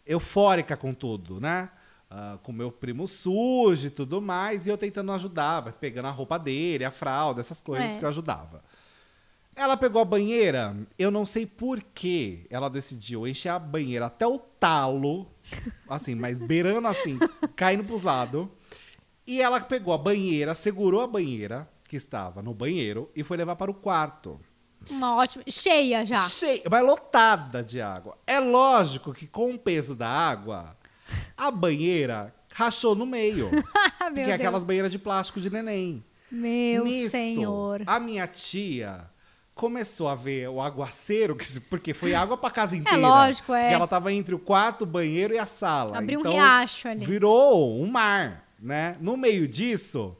eufórica 0.04 0.76
com 0.76 0.92
tudo, 0.92 1.40
né? 1.40 1.70
Ah, 2.10 2.38
com 2.42 2.52
meu 2.52 2.70
primo 2.70 3.08
sujo 3.08 3.88
e 3.88 3.90
tudo 3.90 4.22
mais, 4.22 4.66
e 4.66 4.70
eu 4.70 4.78
tentando 4.78 5.10
ajudar, 5.12 5.72
pegando 5.72 6.06
a 6.06 6.10
roupa 6.10 6.38
dele, 6.38 6.84
a 6.84 6.90
fralda, 6.90 7.40
essas 7.40 7.60
coisas 7.60 7.92
É. 7.92 7.98
que 7.98 8.04
eu 8.04 8.08
ajudava. 8.08 8.62
Ela 9.56 9.74
pegou 9.74 10.02
a 10.02 10.04
banheira, 10.04 10.76
eu 10.98 11.10
não 11.10 11.24
sei 11.24 11.46
por 11.46 11.82
que 11.82 12.46
ela 12.50 12.68
decidiu 12.68 13.26
encher 13.26 13.48
a 13.48 13.58
banheira 13.58 14.04
até 14.04 14.26
o 14.26 14.38
talo, 14.38 15.26
assim, 15.88 16.14
mas 16.14 16.38
beirando 16.38 16.86
assim, 16.86 17.18
caindo 17.56 17.82
pros 17.82 18.02
lados. 18.02 18.46
E 19.26 19.40
ela 19.40 19.58
pegou 19.58 19.94
a 19.94 19.98
banheira, 19.98 20.54
segurou 20.54 21.00
a 21.00 21.06
banheira, 21.06 21.66
que 21.88 21.96
estava 21.96 22.42
no 22.42 22.52
banheiro, 22.52 23.10
e 23.16 23.24
foi 23.24 23.38
levar 23.38 23.56
para 23.56 23.70
o 23.70 23.74
quarto. 23.74 24.38
Uma 24.90 25.16
ótima. 25.16 25.42
Cheia 25.48 26.04
já. 26.04 26.28
Cheia, 26.28 26.62
mas 26.70 26.84
lotada 26.84 27.64
de 27.64 27.80
água. 27.80 28.18
É 28.26 28.38
lógico 28.38 29.14
que 29.14 29.26
com 29.26 29.52
o 29.52 29.58
peso 29.58 29.94
da 29.94 30.06
água, 30.06 30.76
a 31.34 31.50
banheira 31.50 32.32
rachou 32.52 32.94
no 32.94 33.06
meio. 33.06 33.50
Porque 33.98 34.20
é 34.20 34.34
aquelas 34.34 34.64
banheiras 34.64 34.92
de 34.92 34.98
plástico 34.98 35.40
de 35.40 35.48
neném. 35.48 36.04
Meu 36.30 36.84
Nisso, 36.84 37.12
senhor. 37.12 37.82
a 37.86 37.98
minha 37.98 38.26
tia 38.26 39.08
começou 39.56 40.06
a 40.06 40.14
ver 40.14 40.48
o 40.50 40.60
aguaceiro, 40.60 41.34
porque 41.70 41.94
foi 41.94 42.14
água 42.14 42.36
pra 42.36 42.50
casa 42.50 42.76
inteira. 42.76 42.98
lógico, 42.98 43.54
é. 43.54 43.62
Porque 43.62 43.74
ela 43.74 43.86
tava 43.88 44.12
entre 44.12 44.34
o 44.34 44.38
quarto, 44.38 44.82
o 44.82 44.86
banheiro 44.86 45.34
e 45.34 45.38
a 45.38 45.46
sala. 45.46 45.96
Abriu 45.98 46.18
um 46.18 46.20
Então, 46.20 46.32
riacho 46.32 46.86
ali. 46.86 47.04
Virou 47.06 47.80
um 47.82 47.86
mar, 47.90 48.44
né? 48.60 48.96
No 49.00 49.16
meio 49.16 49.48
disso, 49.48 50.14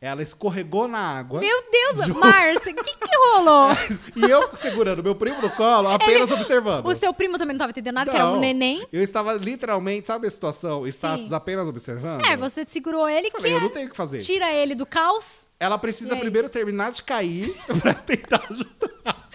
ela 0.00 0.22
escorregou 0.22 0.86
na 0.86 0.98
água. 0.98 1.40
Meu 1.40 1.56
Deus, 1.72 2.06
Juro. 2.06 2.20
Márcia, 2.20 2.72
o 2.72 2.74
que 2.76 2.94
que 2.94 3.16
rolou? 3.34 3.68
E 4.16 4.30
eu 4.30 4.54
segurando 4.56 5.02
meu 5.02 5.14
primo 5.14 5.40
no 5.42 5.50
colo, 5.50 5.88
apenas 5.88 6.30
observando. 6.30 6.86
O 6.86 6.94
seu 6.94 7.12
primo 7.12 7.36
também 7.38 7.54
não 7.54 7.58
tava 7.58 7.70
entendendo 7.70 7.94
nada, 7.94 8.10
que 8.10 8.16
era 8.16 8.28
um 8.28 8.34
Não, 8.34 8.40
neném. 8.40 8.86
Eu 8.92 9.02
estava 9.02 9.32
literalmente, 9.34 10.06
sabe 10.06 10.26
a 10.26 10.30
situação? 10.30 10.86
Status 10.86 11.28
Sim. 11.28 11.34
apenas 11.34 11.66
observando? 11.68 12.24
É, 12.26 12.36
você 12.36 12.64
segurou 12.66 13.08
ele, 13.08 13.30
Falei, 13.30 13.52
eu 13.54 13.58
que 13.58 13.64
não 13.64 13.70
tenho 13.72 13.86
o 13.88 13.90
que 13.90 13.96
fazer. 13.96 14.20
tira 14.20 14.50
ele 14.52 14.74
do 14.74 14.86
caos. 14.86 15.46
Ela 15.60 15.76
precisa 15.78 16.14
é 16.14 16.16
primeiro 16.20 16.46
isso. 16.46 16.52
terminar 16.52 16.92
de 16.92 17.02
cair 17.02 17.52
pra 17.82 17.92
tentar 17.94 18.42
ajudar. 18.48 19.28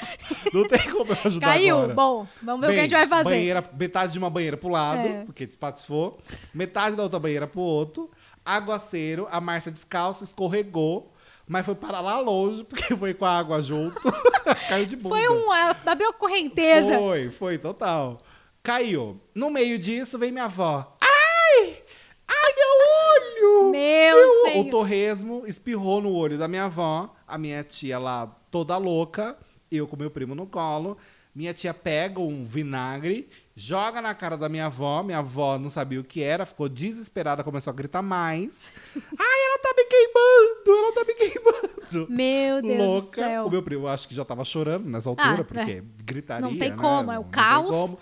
Não 0.53 0.65
tem 0.67 0.89
como 0.89 1.11
eu 1.11 1.17
ajudar 1.25 1.47
Caiu. 1.47 1.77
agora. 1.77 1.93
Bom, 1.93 2.27
vamos 2.41 2.61
ver 2.61 2.67
o 2.67 2.69
que 2.69 2.75
a 2.75 2.81
Bem, 2.81 2.89
gente 2.89 2.91
vai 2.97 3.07
fazer. 3.07 3.23
Banheira, 3.29 3.63
metade 3.77 4.13
de 4.13 4.19
uma 4.19 4.29
banheira 4.29 4.55
pro 4.57 4.69
lado, 4.69 5.05
É. 5.07 5.23
porque 5.25 5.45
despatifou. 5.45 6.19
Metade 6.53 6.95
da 6.95 7.03
outra 7.03 7.19
banheira 7.19 7.47
pro 7.47 7.59
outro. 7.61 8.09
Aguaceiro, 8.45 9.27
a 9.31 9.39
Márcia 9.39 9.71
descalça, 9.71 10.23
escorregou. 10.23 11.13
Mas 11.47 11.65
foi 11.65 11.75
para 11.75 11.99
lá 11.99 12.19
longe, 12.19 12.63
porque 12.63 12.95
foi 12.95 13.13
com 13.13 13.25
a 13.25 13.37
água 13.37 13.61
junto. 13.61 13.99
Caiu 14.69 14.85
de 14.85 14.95
bunda. 14.95 15.15
Foi 15.15 15.27
um. 15.27 15.51
Abriu 15.85 16.09
a 16.09 16.13
correnteza. 16.13 16.97
Foi, 16.97 17.29
foi, 17.29 17.57
total. 17.57 18.19
Caiu. 18.61 19.19
No 19.35 19.49
meio 19.49 19.77
disso, 19.77 20.17
vem 20.17 20.31
minha 20.31 20.45
avó. 20.45 20.95
Ai! 21.01 21.83
Ai, 22.27 22.53
meu 22.55 23.59
olho! 23.59 23.71
Meu 23.71 24.17
o 24.17 24.47
senhor. 24.47 24.69
torresmo 24.69 25.43
espirrou 25.45 26.01
no 26.01 26.13
olho 26.13 26.37
da 26.37 26.47
minha 26.47 26.65
avó. 26.65 27.13
A 27.27 27.37
minha 27.37 27.61
tia 27.63 27.99
lá, 27.99 28.25
toda 28.49 28.77
louca. 28.77 29.37
Eu 29.69 29.85
com 29.85 29.97
meu 29.97 30.09
primo 30.09 30.33
no 30.33 30.47
colo. 30.47 30.97
Minha 31.35 31.53
tia 31.53 31.73
pega 31.73 32.19
um 32.19 32.43
vinagre, 32.45 33.27
joga 33.55 33.99
na 34.01 34.13
cara 34.13 34.37
da 34.37 34.47
minha 34.47 34.67
avó. 34.67 35.01
Minha 35.01 35.17
avó 35.17 35.57
não 35.57 35.69
sabia 35.69 35.99
o 35.99 36.03
que 36.03 36.21
era, 36.21 36.45
ficou 36.45 36.69
desesperada, 36.69 37.43
começou 37.43 37.71
a 37.71 37.75
gritar 37.75 38.03
mais. 38.03 38.65
Ai, 38.95 39.45
ela 39.45 39.59
tá 39.59 39.73
me 39.75 39.85
queimando! 39.85 40.77
Ela 40.77 40.93
tá 40.93 41.03
me 41.05 41.13
queimando! 41.15 42.07
Meu 42.11 42.61
Deus 42.61 42.77
louca. 42.77 43.07
do 43.21 43.27
céu. 43.27 43.45
O 43.47 43.49
meu 43.49 43.63
primo 43.63 43.87
acho 43.87 44.07
que 44.07 44.13
já 44.13 44.23
tava 44.23 44.43
chorando 44.45 44.87
nessa 44.87 45.09
altura, 45.09 45.41
Ah, 45.41 45.43
porque 45.43 45.71
é. 45.71 45.83
gritaria. 46.03 46.47
Não 46.47 46.55
tem 46.57 46.69
né? 46.69 46.75
como, 46.77 47.11
é 47.11 47.17
o 47.17 47.23
Não 47.23 47.23
tem 47.23 47.31
caos. 47.31 47.69
como. 47.69 47.99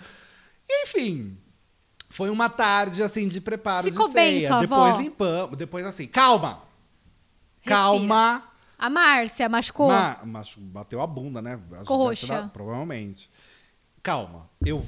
Enfim. 0.70 1.38
Foi 2.10 2.28
uma 2.28 2.50
tarde, 2.50 3.02
assim, 3.02 3.26
de 3.26 3.40
preparo 3.40 3.84
Ficou 3.90 4.08
de 4.08 4.14
bem, 4.14 4.36
ceia. 4.40 4.48
sua 4.48 4.60
depois 4.60 4.92
avó? 4.92 5.00
limpamos. 5.00 5.56
Depois, 5.56 5.86
assim, 5.86 6.06
calma! 6.06 6.62
Respira. 7.60 7.76
Calma! 7.76 8.44
A 8.82 8.90
Márcia 8.90 9.48
machucou. 9.48 9.86
Ma- 9.88 10.18
machu- 10.24 10.60
bateu 10.60 11.00
a 11.00 11.06
bunda, 11.06 11.40
né? 11.40 11.56
Ficou 11.78 11.98
roxa. 11.98 12.50
provavelmente. 12.52 13.30
Calma. 14.02 14.50
Eu, 14.66 14.84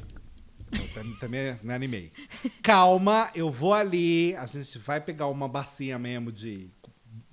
eu 0.72 0.88
tam- 0.92 1.14
também 1.20 1.56
me 1.62 1.72
animei. 1.72 2.12
Calma, 2.60 3.30
eu 3.36 3.50
vou 3.52 3.72
ali. 3.72 4.34
A 4.34 4.46
gente 4.46 4.78
vai 4.80 5.00
pegar 5.00 5.28
uma 5.28 5.46
bacia 5.46 5.96
mesmo 5.96 6.32
de 6.32 6.68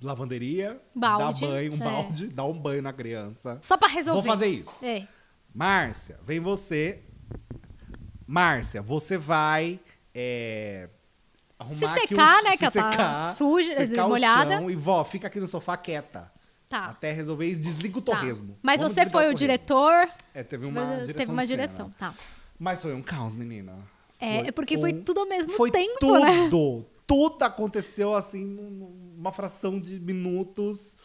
lavanderia. 0.00 0.80
Balde, 0.94 1.40
Dar 1.40 1.46
banho, 1.48 1.72
um 1.72 1.74
é. 1.74 1.78
balde. 1.78 2.26
Dar 2.28 2.44
um 2.44 2.56
banho 2.56 2.80
na 2.82 2.92
criança. 2.92 3.58
Só 3.60 3.76
pra 3.76 3.88
resolver. 3.88 4.20
Vou 4.22 4.30
fazer 4.30 4.46
isso. 4.46 4.84
É. 4.86 5.08
Márcia, 5.52 6.20
vem 6.24 6.38
você. 6.38 7.02
Márcia, 8.26 8.80
você 8.80 9.18
vai 9.18 9.80
é, 10.14 10.88
arrumar 11.58 11.76
Se 11.78 11.84
aqui 11.86 12.08
secar, 12.08 12.40
o- 12.40 12.44
né, 12.44 12.50
se 12.52 12.58
que 12.58 12.64
ela 12.64 12.72
tá 12.72 12.90
secar, 12.92 13.34
suja, 13.36 13.74
secar 13.76 14.08
molhada. 14.08 14.62
e 14.70 14.76
vó, 14.76 15.04
fica 15.04 15.26
aqui 15.26 15.40
no 15.40 15.48
sofá 15.48 15.76
quieta. 15.76 16.30
Tá. 16.72 16.86
Até 16.86 17.12
resolver 17.12 17.46
isso, 17.46 17.60
desliga 17.60 17.98
o 17.98 18.00
Tá. 18.02 18.16
torresmo. 18.16 18.56
Mas 18.62 18.78
Vamos 18.80 18.94
você 18.94 19.02
foi 19.02 19.10
o 19.10 19.12
torresmo. 19.26 19.34
diretor. 19.38 20.08
É, 20.34 20.42
teve 20.42 20.64
uma 20.66 20.80
foi- 20.80 20.90
direção. 20.96 21.14
Teve 21.14 21.30
uma 21.32 21.46
direção, 21.46 21.90
tá. 21.98 22.14
Mas 22.58 22.80
foi 22.80 22.94
um 22.94 23.02
caos, 23.02 23.36
menina. 23.36 23.74
É, 24.18 24.38
Foi 24.38 24.48
é 24.48 24.52
porque 24.52 24.78
foi 24.78 24.92
um- 24.94 25.02
tudo 25.02 25.20
ao 25.20 25.26
mesmo 25.28 25.52
Foi 25.52 25.70
tempo, 25.70 25.98
tudo. 26.00 26.20
né? 26.20 26.84
Tudo 27.06 27.42
aconteceu 27.42 28.14
assim, 28.14 28.42
num- 28.44 29.12
numa 29.16 29.32
fração 29.32 29.78
de 29.78 30.00
minutos. 30.00 30.96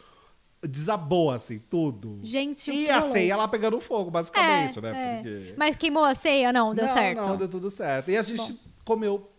Desabou, 0.62 1.30
assim, 1.30 1.58
tudo. 1.58 2.18
Gente, 2.22 2.70
o 2.70 2.74
E 2.74 2.90
a 2.90 3.02
ceia 3.02 3.36
lá 3.36 3.46
pegando 3.46 3.78
fogo, 3.80 4.10
basicamente, 4.10 4.78
É, 4.78 4.82
né? 4.82 4.90
é. 4.90 5.16
Porque... 5.22 5.54
Mas 5.56 5.76
queimou 5.76 6.02
a 6.02 6.14
ceia? 6.14 6.52
Não, 6.52 6.74
deu 6.74 6.84
não, 6.86 6.94
certo. 6.94 7.18
Não, 7.20 7.36
deu 7.36 7.48
tudo 7.48 7.70
certo. 7.70 8.10
E 8.10 8.16
a 8.16 8.22
gente 8.22 8.58
comeu 8.84 9.30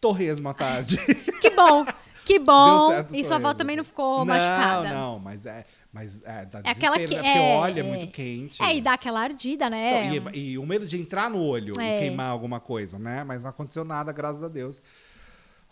torresmo 0.00 0.48
à 0.48 0.54
tarde. 0.54 0.98
Que 1.40 1.48
bom, 1.50 1.84
que 2.26 2.38
bom. 2.38 2.90
Certo 2.90 3.14
e 3.14 3.24
sua 3.24 3.36
avó 3.36 3.54
também 3.54 3.76
não 3.76 3.84
ficou 3.84 4.18
não, 4.18 4.26
machucada. 4.26 4.88
Não, 4.90 5.18
mas 5.18 5.46
é. 5.46 5.64
Mas 5.92 6.20
é, 6.24 6.44
dá 6.44 6.60
É 6.62 6.70
aquela 6.72 6.96
desespero, 6.96 7.22
que- 7.22 7.28
né? 7.28 7.32
Porque 7.34 7.38
é, 7.38 7.56
olha, 7.56 7.80
é 7.80 7.84
é. 7.84 7.88
muito 7.88 8.12
quente. 8.12 8.62
É, 8.62 8.76
e 8.76 8.82
dá 8.82 8.92
aquela 8.92 9.20
ardida, 9.22 9.70
né? 9.70 10.14
Então, 10.14 10.30
e, 10.34 10.50
e 10.50 10.58
o 10.58 10.66
medo 10.66 10.84
de 10.86 11.00
entrar 11.00 11.30
no 11.30 11.40
olho 11.40 11.72
É. 11.80 11.96
e 11.96 12.00
queimar 12.00 12.28
alguma 12.28 12.60
coisa, 12.60 12.98
né? 12.98 13.24
Mas 13.24 13.44
não 13.44 13.50
aconteceu 13.50 13.82
nada, 13.82 14.12
graças 14.12 14.42
a 14.42 14.48
Deus. 14.48 14.82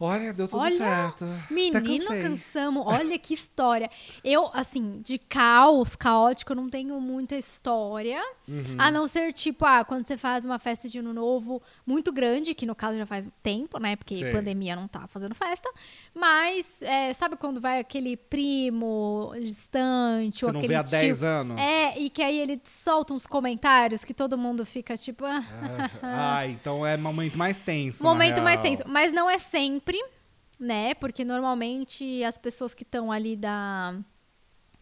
Olha, 0.04 0.32
deu 0.32 0.48
tudo 0.48 0.60
Olha, 0.60 0.76
certo. 0.76 1.24
Menino, 1.50 2.06
cansamos. 2.08 2.84
Olha 2.86 3.18
que 3.18 3.32
história. 3.32 3.90
Eu, 4.22 4.50
assim, 4.52 5.00
de 5.02 5.18
caos, 5.18 5.96
caótico, 5.96 6.52
eu 6.52 6.56
não 6.56 6.68
tenho 6.68 7.00
muita 7.00 7.36
história. 7.36 8.20
Uhum. 8.46 8.76
A 8.78 8.90
não 8.90 9.08
ser, 9.08 9.32
tipo, 9.32 9.64
ah, 9.64 9.84
quando 9.84 10.06
você 10.06 10.16
faz 10.16 10.44
uma 10.44 10.58
festa 10.58 10.88
de 10.88 10.98
ano 10.98 11.12
novo 11.12 11.62
muito 11.86 12.12
grande, 12.12 12.54
que 12.54 12.66
no 12.66 12.74
caso 12.74 12.98
já 12.98 13.06
faz 13.06 13.26
tempo, 13.42 13.78
né? 13.78 13.96
Porque 13.96 14.16
Sim. 14.16 14.32
pandemia 14.32 14.76
não 14.76 14.86
tá 14.86 15.06
fazendo 15.06 15.34
festa. 15.34 15.70
Mas, 16.14 16.82
é, 16.82 17.12
sabe 17.14 17.36
quando 17.36 17.60
vai 17.60 17.80
aquele 17.80 18.16
primo 18.16 19.32
distante, 19.40 20.40
Você 20.40 20.46
ou 20.46 20.52
não 20.52 20.60
aquele 20.60 20.74
vê 20.74 20.80
há 20.80 20.84
tio... 20.84 20.90
10 20.90 21.22
anos? 21.22 21.58
É, 21.58 21.98
e 21.98 22.10
que 22.10 22.22
aí 22.22 22.38
ele 22.38 22.60
solta 22.64 23.14
uns 23.14 23.26
comentários 23.26 24.04
que 24.04 24.12
todo 24.12 24.36
mundo 24.36 24.66
fica, 24.66 24.96
tipo... 24.96 25.24
ah, 26.02 26.34
Ah, 26.34 26.46
então 26.48 26.84
é 26.86 26.96
momento 26.96 27.38
mais 27.38 27.60
tenso. 27.60 28.02
Momento 28.02 28.42
mais 28.42 28.60
tenso. 28.60 28.82
Mas 28.86 29.12
não 29.12 29.28
é 29.28 29.38
sempre, 29.38 29.93
né? 30.58 30.94
Porque 30.94 31.24
normalmente 31.24 32.22
as 32.24 32.38
pessoas 32.38 32.74
que 32.74 32.82
estão 32.82 33.10
ali 33.10 33.36
da, 33.36 33.98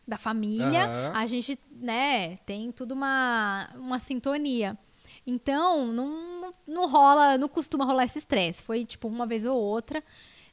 da 0.07 0.19
família, 0.19 0.85
Aham. 0.85 1.13
a 1.15 1.27
gente, 1.27 1.59
né, 1.71 2.37
tem 2.39 2.71
tudo 2.73 2.93
uma, 2.93 3.71
uma 3.75 3.99
sintonia. 3.99 4.79
Então, 5.27 5.87
não, 5.93 6.55
não 6.67 6.89
rola, 6.89 7.39
não 7.39 7.49
costuma 7.49 7.85
rolar 7.85 8.05
esse 8.05 8.19
estresse. 8.19 8.63
Foi, 8.63 8.85
tipo, 8.85 9.09
uma 9.09 9.27
vez 9.27 9.45
ou 9.45 9.57
outra 9.57 10.03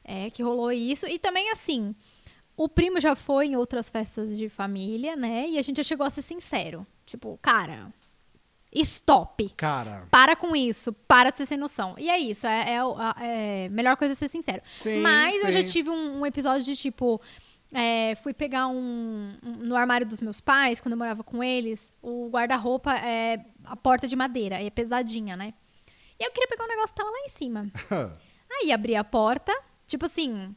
é, 0.04 0.30
que 0.30 0.42
rolou 0.42 0.70
isso. 0.72 1.06
E 1.06 1.18
também, 1.18 1.50
assim, 1.50 1.94
o 2.56 2.68
primo 2.68 3.00
já 3.00 3.16
foi 3.16 3.46
em 3.46 3.56
outras 3.56 3.88
festas 3.88 4.36
de 4.36 4.48
família, 4.48 5.16
né? 5.16 5.48
E 5.48 5.58
a 5.58 5.62
gente 5.62 5.78
já 5.78 5.82
chegou 5.82 6.06
a 6.06 6.10
ser 6.10 6.22
sincero. 6.22 6.86
Tipo, 7.04 7.38
cara, 7.42 7.92
stop. 8.72 9.48
Cara, 9.56 10.06
Para 10.10 10.36
com 10.36 10.54
isso, 10.54 10.92
para 10.92 11.30
de 11.30 11.36
ser 11.38 11.46
sem 11.46 11.58
noção. 11.58 11.94
E 11.98 12.08
é 12.08 12.18
isso, 12.18 12.46
é, 12.46 12.74
é, 12.76 13.64
é, 13.64 13.68
melhor 13.68 13.96
coisa 13.96 14.12
é 14.12 14.14
ser 14.16 14.28
sincero. 14.28 14.62
Sim, 14.72 15.00
Mas 15.00 15.42
eu 15.42 15.50
já 15.52 15.60
sim. 15.62 15.66
tive 15.68 15.90
um, 15.90 16.20
um 16.20 16.26
episódio 16.26 16.62
de 16.64 16.76
tipo. 16.76 17.20
é, 17.72 18.14
fui 18.16 18.32
pegar 18.34 18.66
um, 18.68 19.32
um- 19.44 19.56
No 19.64 19.76
armário 19.76 20.06
dos 20.06 20.20
meus 20.20 20.40
pais, 20.40 20.80
quando 20.80 20.92
eu 20.92 20.98
morava 20.98 21.22
com 21.24 21.42
eles, 21.42 21.92
o 22.02 22.28
guarda-roupa 22.30 22.92
é 22.94 23.44
a 23.64 23.76
porta 23.76 24.06
de 24.08 24.14
madeira, 24.16 24.62
é 24.62 24.70
pesadinha, 24.70 25.36
né? 25.36 25.54
E 26.18 26.24
eu 26.24 26.30
queria 26.32 26.48
pegar 26.48 26.64
um 26.64 26.68
negócio 26.68 26.90
que 26.94 27.00
tava 27.00 27.10
lá 27.10 27.18
em 27.26 27.28
cima. 27.30 27.70
Aí 28.60 28.72
abri 28.72 28.94
a 28.96 29.02
porta, 29.04 29.56
tipo 29.86 30.06
assim. 30.06 30.54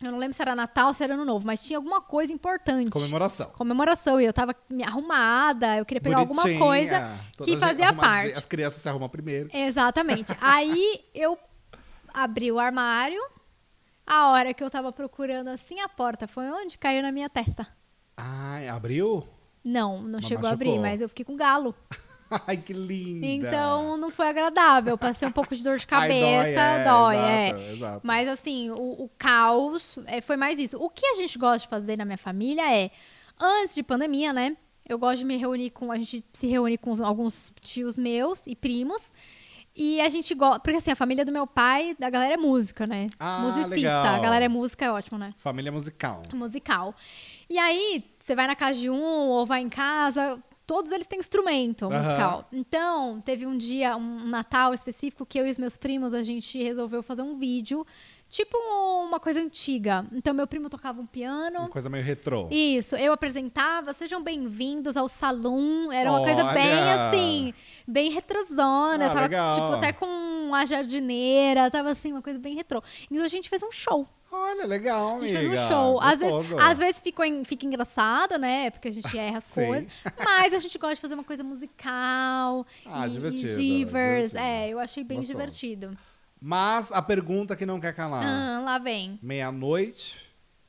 Eu 0.00 0.12
não 0.12 0.18
lembro 0.18 0.34
se 0.34 0.40
era 0.40 0.54
Natal, 0.54 0.94
se 0.94 1.02
era 1.02 1.14
Ano 1.14 1.24
Novo, 1.24 1.44
mas 1.44 1.62
tinha 1.64 1.76
alguma 1.76 2.00
coisa 2.00 2.32
importante. 2.32 2.88
comemoração. 2.90 3.50
Comemoração. 3.50 4.20
E 4.20 4.24
eu 4.26 4.32
tava 4.32 4.54
me 4.70 4.84
arrumada, 4.84 5.76
eu 5.76 5.84
queria 5.84 6.00
pegar 6.00 6.18
alguma 6.18 6.42
Bonitinha, 6.42 6.64
coisa 6.64 7.18
toda 7.36 7.50
que 7.50 7.56
fazia 7.56 7.92
parte. 7.92 8.32
As 8.32 8.46
crianças 8.46 8.80
se 8.80 8.88
arrumam 8.88 9.08
primeiro. 9.08 9.50
Exatamente. 9.52 10.32
Aí 10.40 11.00
eu 11.12 11.36
abri 12.14 12.52
o 12.52 12.58
armário. 12.60 13.20
A 14.06 14.28
hora 14.30 14.54
que 14.54 14.62
eu 14.62 14.70
tava 14.70 14.92
procurando 14.92 15.48
assim 15.48 15.80
a 15.80 15.88
porta 15.88 16.26
foi 16.28 16.48
onde? 16.50 16.78
Caiu 16.78 17.02
na 17.02 17.10
minha 17.12 17.28
testa. 17.28 17.66
Ai, 18.16 18.68
abriu? 18.68 19.26
Não, 19.62 20.00
não 20.00 20.12
Mas 20.20 20.24
chegou 20.26 20.48
a 20.48 20.52
abrir, 20.52 20.70
machucou. 20.70 20.90
mas 20.90 21.00
eu 21.00 21.08
fiquei 21.08 21.24
com 21.24 21.36
galo. 21.36 21.74
Ai, 22.46 22.56
que 22.56 22.72
linda. 22.72 23.26
Então 23.26 23.96
não 23.96 24.10
foi 24.10 24.28
agradável. 24.28 24.96
Passei 24.98 25.26
um 25.26 25.32
pouco 25.32 25.54
de 25.54 25.62
dor 25.62 25.78
de 25.78 25.86
Ai, 25.90 26.08
cabeça, 26.08 26.84
dói, 26.84 27.16
é. 27.16 27.48
exato, 27.48 27.72
exato. 27.72 28.00
Mas 28.02 28.28
assim, 28.28 28.70
o, 28.70 29.04
o 29.04 29.10
caos 29.18 29.98
é, 30.06 30.20
foi 30.20 30.36
mais 30.36 30.58
isso. 30.58 30.76
O 30.78 30.88
que 30.90 31.06
a 31.06 31.14
gente 31.14 31.38
gosta 31.38 31.60
de 31.60 31.68
fazer 31.68 31.96
na 31.96 32.04
minha 32.04 32.18
família 32.18 32.74
é, 32.74 32.90
antes 33.40 33.74
de 33.74 33.82
pandemia, 33.82 34.32
né? 34.32 34.56
Eu 34.88 34.98
gosto 34.98 35.18
de 35.18 35.24
me 35.24 35.36
reunir 35.36 35.70
com. 35.70 35.92
A 35.92 35.98
gente 35.98 36.24
se 36.32 36.46
reúne 36.46 36.78
com 36.78 36.94
alguns 37.04 37.52
tios 37.60 37.98
meus 37.98 38.46
e 38.46 38.56
primos. 38.56 39.12
E 39.76 40.00
a 40.00 40.08
gente 40.08 40.34
gosta. 40.34 40.58
Porque 40.58 40.78
assim, 40.78 40.90
a 40.90 40.96
família 40.96 41.24
do 41.24 41.30
meu 41.30 41.46
pai, 41.46 41.94
a 42.02 42.10
galera 42.10 42.34
é 42.34 42.36
música, 42.36 42.86
né? 42.86 43.06
Ah, 43.18 43.40
Musicista. 43.42 43.74
legal. 43.76 44.14
A 44.16 44.18
galera 44.18 44.44
é 44.46 44.48
música, 44.48 44.84
é 44.86 44.90
ótimo, 44.90 45.18
né? 45.18 45.30
Família 45.38 45.70
musical. 45.70 46.22
musical. 46.34 46.94
E 47.48 47.58
aí, 47.58 48.04
você 48.18 48.34
vai 48.34 48.46
na 48.46 48.56
casa 48.56 48.80
de 48.80 48.90
um 48.90 49.00
ou 49.00 49.46
vai 49.46 49.60
em 49.60 49.68
casa, 49.68 50.42
todos 50.68 50.92
eles 50.92 51.06
têm 51.06 51.18
instrumento 51.18 51.86
Aham. 51.86 51.96
musical. 51.96 52.48
Então, 52.52 53.22
teve 53.22 53.46
um 53.46 53.56
dia, 53.56 53.96
um 53.96 54.26
Natal 54.28 54.74
específico, 54.74 55.24
que 55.24 55.40
eu 55.40 55.46
e 55.46 55.50
os 55.50 55.56
meus 55.56 55.78
primos, 55.78 56.12
a 56.12 56.22
gente 56.22 56.62
resolveu 56.62 57.02
fazer 57.02 57.22
um 57.22 57.38
vídeo, 57.38 57.86
tipo 58.28 58.54
uma 59.02 59.18
coisa 59.18 59.40
antiga. 59.40 60.04
Então, 60.12 60.34
meu 60.34 60.46
primo 60.46 60.68
tocava 60.68 61.00
um 61.00 61.06
piano. 61.06 61.60
Uma 61.60 61.68
coisa 61.70 61.88
meio 61.88 62.04
retrô. 62.04 62.48
Isso, 62.50 62.94
eu 62.96 63.14
apresentava, 63.14 63.94
sejam 63.94 64.22
bem-vindos 64.22 64.94
ao 64.94 65.08
salão. 65.08 65.90
Era 65.90 66.10
uma 66.12 66.22
coisa 66.22 66.44
bem 66.52 66.66
Olha! 66.66 67.08
assim, 67.08 67.54
bem 67.86 68.10
retrosona. 68.10 69.06
Ah, 69.06 69.08
tava, 69.08 69.20
legal. 69.22 69.54
tipo, 69.54 69.72
até 69.72 69.90
com 69.94 70.04
uma 70.04 70.66
jardineira, 70.66 71.70
tava 71.70 71.92
assim, 71.92 72.12
uma 72.12 72.20
coisa 72.20 72.38
bem 72.38 72.54
retrô. 72.54 72.82
Então 73.10 73.24
a 73.24 73.28
gente 73.28 73.48
fez 73.48 73.62
um 73.62 73.72
show. 73.72 74.06
Olha, 74.30 74.66
legal, 74.66 75.08
A 75.08 75.12
amiga. 75.16 75.26
gente 75.26 75.48
fez 75.48 75.60
um 75.60 75.68
show. 75.68 76.00
Às 76.00 76.20
vezes, 76.20 76.52
às 76.60 76.78
vezes 76.78 77.00
ficou 77.00 77.24
fica 77.44 77.64
engraçado, 77.66 78.38
né? 78.38 78.70
Porque 78.70 78.88
a 78.88 78.90
gente 78.92 79.16
erra 79.18 79.38
as 79.38 79.48
coisas. 79.52 79.90
Mas 80.22 80.52
a 80.52 80.58
gente 80.58 80.76
gosta 80.78 80.94
de 80.96 81.00
fazer 81.00 81.14
uma 81.14 81.24
coisa 81.24 81.42
musical. 81.42 82.66
Ah, 82.86 83.06
e, 83.06 83.10
divertido, 83.10 83.48
e 83.48 83.54
divers. 83.78 84.30
divertido. 84.32 84.38
É, 84.38 84.68
eu 84.68 84.78
achei 84.78 85.02
bem 85.04 85.18
Gostoso. 85.18 85.38
divertido. 85.38 85.98
Mas 86.40 86.92
a 86.92 87.02
pergunta 87.02 87.56
que 87.56 87.66
não 87.66 87.80
quer 87.80 87.94
calar. 87.94 88.24
Ah, 88.24 88.60
lá 88.60 88.78
vem. 88.78 89.18
Meia-noite, 89.22 90.16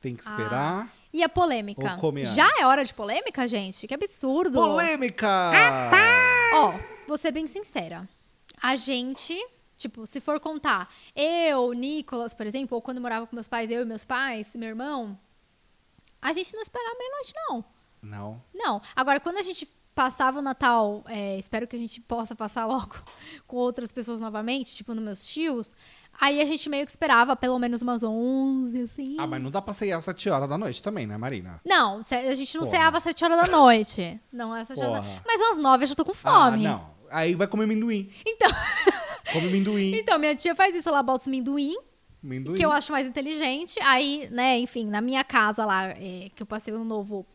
tem 0.00 0.14
que 0.16 0.22
esperar. 0.22 0.90
E 1.12 1.22
a 1.22 1.28
polêmica? 1.28 1.98
Já 2.24 2.48
é 2.60 2.66
hora 2.66 2.84
de 2.84 2.94
polêmica, 2.94 3.46
gente? 3.46 3.86
Que 3.86 3.94
absurdo. 3.94 4.52
Polêmica! 4.52 5.28
Ó, 6.54 6.74
vou 7.06 7.18
ser 7.18 7.32
bem 7.32 7.46
sincera. 7.46 8.08
A 8.62 8.76
gente, 8.76 9.36
tipo, 9.80 10.06
se 10.06 10.20
for 10.20 10.38
contar, 10.38 10.92
eu, 11.16 11.72
Nicolas, 11.72 12.34
por 12.34 12.46
exemplo, 12.46 12.76
ou 12.76 12.82
quando 12.82 13.00
morava 13.00 13.26
com 13.26 13.34
meus 13.34 13.48
pais, 13.48 13.70
eu 13.70 13.82
e 13.82 13.84
meus 13.84 14.04
pais, 14.04 14.54
meu 14.54 14.68
irmão, 14.68 15.18
a 16.20 16.32
gente 16.32 16.54
não 16.54 16.62
esperava 16.62 16.96
meia-noite, 16.98 17.32
não. 17.48 17.64
Não. 18.02 18.42
Não. 18.54 18.82
Agora, 18.94 19.18
quando 19.18 19.38
a 19.38 19.42
gente 19.42 19.66
passava 19.94 20.38
o 20.38 20.42
Natal, 20.42 21.02
é, 21.06 21.38
espero 21.38 21.66
que 21.66 21.76
a 21.76 21.78
gente 21.78 22.00
possa 22.02 22.36
passar 22.36 22.66
logo 22.66 22.94
com 23.46 23.56
outras 23.56 23.90
pessoas 23.90 24.20
novamente, 24.20 24.74
tipo 24.74 24.94
nos 24.94 25.02
meus 25.02 25.26
tios, 25.26 25.74
aí 26.20 26.40
a 26.40 26.44
gente 26.44 26.68
meio 26.68 26.84
que 26.84 26.92
esperava 26.92 27.34
pelo 27.34 27.58
menos 27.58 27.80
umas 27.80 28.02
11, 28.02 28.82
assim. 28.82 29.16
Ah, 29.18 29.26
mas 29.26 29.42
não 29.42 29.50
dá 29.50 29.62
pra 29.62 29.72
sair 29.72 29.92
às 29.92 30.04
7 30.04 30.28
horas 30.28 30.48
da 30.48 30.58
noite 30.58 30.82
também, 30.82 31.06
né, 31.06 31.16
Marina? 31.16 31.60
Não, 31.64 32.00
a 32.00 32.34
gente 32.34 32.54
não 32.54 32.64
Porra. 32.64 32.76
ceava 32.76 32.96
às 32.98 33.02
7 33.02 33.24
horas 33.24 33.36
da 33.38 33.46
noite. 33.48 34.20
Não 34.30 34.54
é 34.54 34.60
às 34.60 34.68
7 34.68 34.80
horas 34.80 35.04
da. 35.04 35.22
Mas 35.26 35.40
às 35.40 35.56
9 35.58 35.84
eu 35.84 35.88
já 35.88 35.94
tô 35.94 36.04
com 36.04 36.14
fome. 36.14 36.66
Ah, 36.66 36.70
não. 36.70 37.00
Aí 37.10 37.34
vai 37.34 37.46
comer 37.46 37.64
amendoim. 37.64 38.10
Então, 38.24 38.48
Come 39.32 39.48
amendoim. 39.48 39.94
então, 39.94 40.18
minha 40.18 40.34
tia 40.36 40.54
faz 40.54 40.74
isso, 40.74 40.88
ela 40.88 41.02
bota 41.02 41.22
os 41.22 41.26
minduim, 41.28 41.76
que 42.56 42.64
eu 42.64 42.70
acho 42.72 42.92
mais 42.92 43.06
inteligente. 43.06 43.78
Aí, 43.82 44.28
né, 44.30 44.58
enfim, 44.58 44.86
na 44.86 45.00
minha 45.00 45.24
casa 45.24 45.64
lá, 45.64 45.88
é, 45.90 46.30
que 46.34 46.42
eu 46.42 46.46
passei 46.46 46.72
o 46.74 46.84
novo 46.84 47.26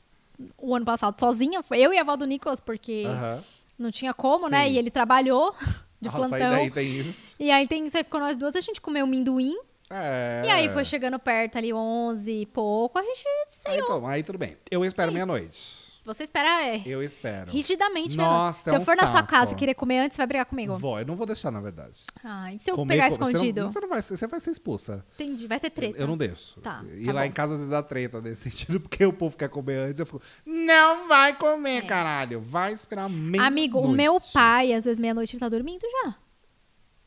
o 0.57 0.75
ano 0.75 0.85
passado 0.85 1.17
sozinha, 1.19 1.63
foi 1.63 1.79
eu 1.79 1.93
e 1.93 1.97
a 1.97 2.01
avó 2.01 2.15
do 2.17 2.25
Nicolas, 2.25 2.59
porque 2.59 3.03
Aham. 3.07 3.43
não 3.79 3.89
tinha 3.89 4.13
como, 4.13 4.49
né? 4.49 4.65
Sim. 4.67 4.73
E 4.73 4.77
ele 4.77 4.91
trabalhou 4.91 5.55
de 6.01 6.09
Nossa, 6.09 6.23
aí 6.23 6.27
plantão. 6.29 6.49
daí 6.51 6.71
tem 6.71 6.99
isso. 6.99 7.35
E 7.39 7.49
aí 7.49 7.65
tem, 7.67 7.89
você 7.89 8.03
ficou 8.03 8.19
nós 8.19 8.37
duas, 8.37 8.55
a 8.55 8.61
gente 8.61 8.81
comeu 8.81 9.07
minduim. 9.07 9.55
É. 9.89 10.43
E 10.45 10.49
aí 10.49 10.67
foi 10.69 10.83
chegando 10.83 11.17
perto 11.19 11.57
ali, 11.57 11.71
11 11.73 12.31
e 12.41 12.45
pouco, 12.47 12.97
a 12.99 13.03
gente 13.03 13.23
Aí, 13.27 13.47
saiu. 13.51 13.83
então, 13.83 14.05
aí 14.07 14.23
tudo 14.23 14.37
bem. 14.37 14.57
Eu 14.69 14.83
espero 14.83 15.09
É 15.09 15.13
isso. 15.13 15.25
meia-noite. 15.25 15.84
Você 16.05 16.23
espera 16.23 16.63
é, 16.71 16.81
Eu 16.85 17.01
espero. 17.01 17.51
rigidamente. 17.51 18.15
Nossa, 18.15 18.69
mesmo. 18.69 18.69
é 18.69 18.71
Se 18.71 18.77
eu 18.77 18.81
um 18.81 18.85
for 18.85 18.95
na 18.95 19.03
sua 19.07 19.17
saco. 19.21 19.27
casa 19.29 19.53
e 19.53 19.55
querer 19.55 19.73
comer 19.73 19.99
antes, 19.99 20.15
você 20.15 20.21
vai 20.21 20.27
brigar 20.27 20.45
comigo. 20.45 20.77
Vou, 20.77 20.99
eu 20.99 21.05
não 21.05 21.15
vou 21.15 21.25
deixar, 21.25 21.49
na 21.51 21.59
verdade. 21.59 22.01
Ah, 22.23 22.53
e 22.53 22.59
se 22.59 22.69
eu 22.69 22.75
Comer 22.75 22.93
pegar 22.93 23.09
co- 23.09 23.15
você 23.15 23.21
não- 23.21 23.29
escondido? 23.31 23.63
Você 23.65 23.79
não, 23.79 23.89
vai, 23.89 24.01
ser- 24.01 24.15
você 24.17 24.27
vai 24.27 24.39
ser 24.39 24.51
expulsa. 24.51 25.03
Entendi, 25.15 25.47
vai 25.47 25.59
ter 25.59 25.71
treta. 25.71 25.99
Eu 25.99 26.05
não 26.07 26.15
deixo. 26.15 26.59
Tá, 26.61 26.83
E 26.95 27.05
tá 27.05 27.11
lá 27.13 27.21
bom. 27.21 27.27
em 27.27 27.31
casa 27.31 27.53
às 27.53 27.59
vezes 27.59 27.71
dá 27.71 27.81
treta 27.81 28.21
nesse 28.21 28.49
sentido, 28.51 28.79
porque 28.79 29.03
o 29.05 29.11
povo 29.11 29.35
quer 29.35 29.49
comer 29.49 29.77
antes. 29.79 29.99
Eu 29.99 30.05
fico, 30.05 30.21
não 30.45 31.07
vai 31.07 31.33
comer, 31.35 31.81
caralho. 31.85 32.39
Vai 32.39 32.71
esperar 32.73 33.09
meia 33.09 33.41
É. 33.41 33.47
Amigo, 33.47 33.79
o 33.79 33.89
meu 33.89 34.19
pai, 34.33 34.73
às 34.73 34.85
vezes 34.85 34.99
meia-noite, 34.99 35.35
ele 35.35 35.39
tá 35.39 35.49
dormindo 35.49 35.81
já. 36.03 36.15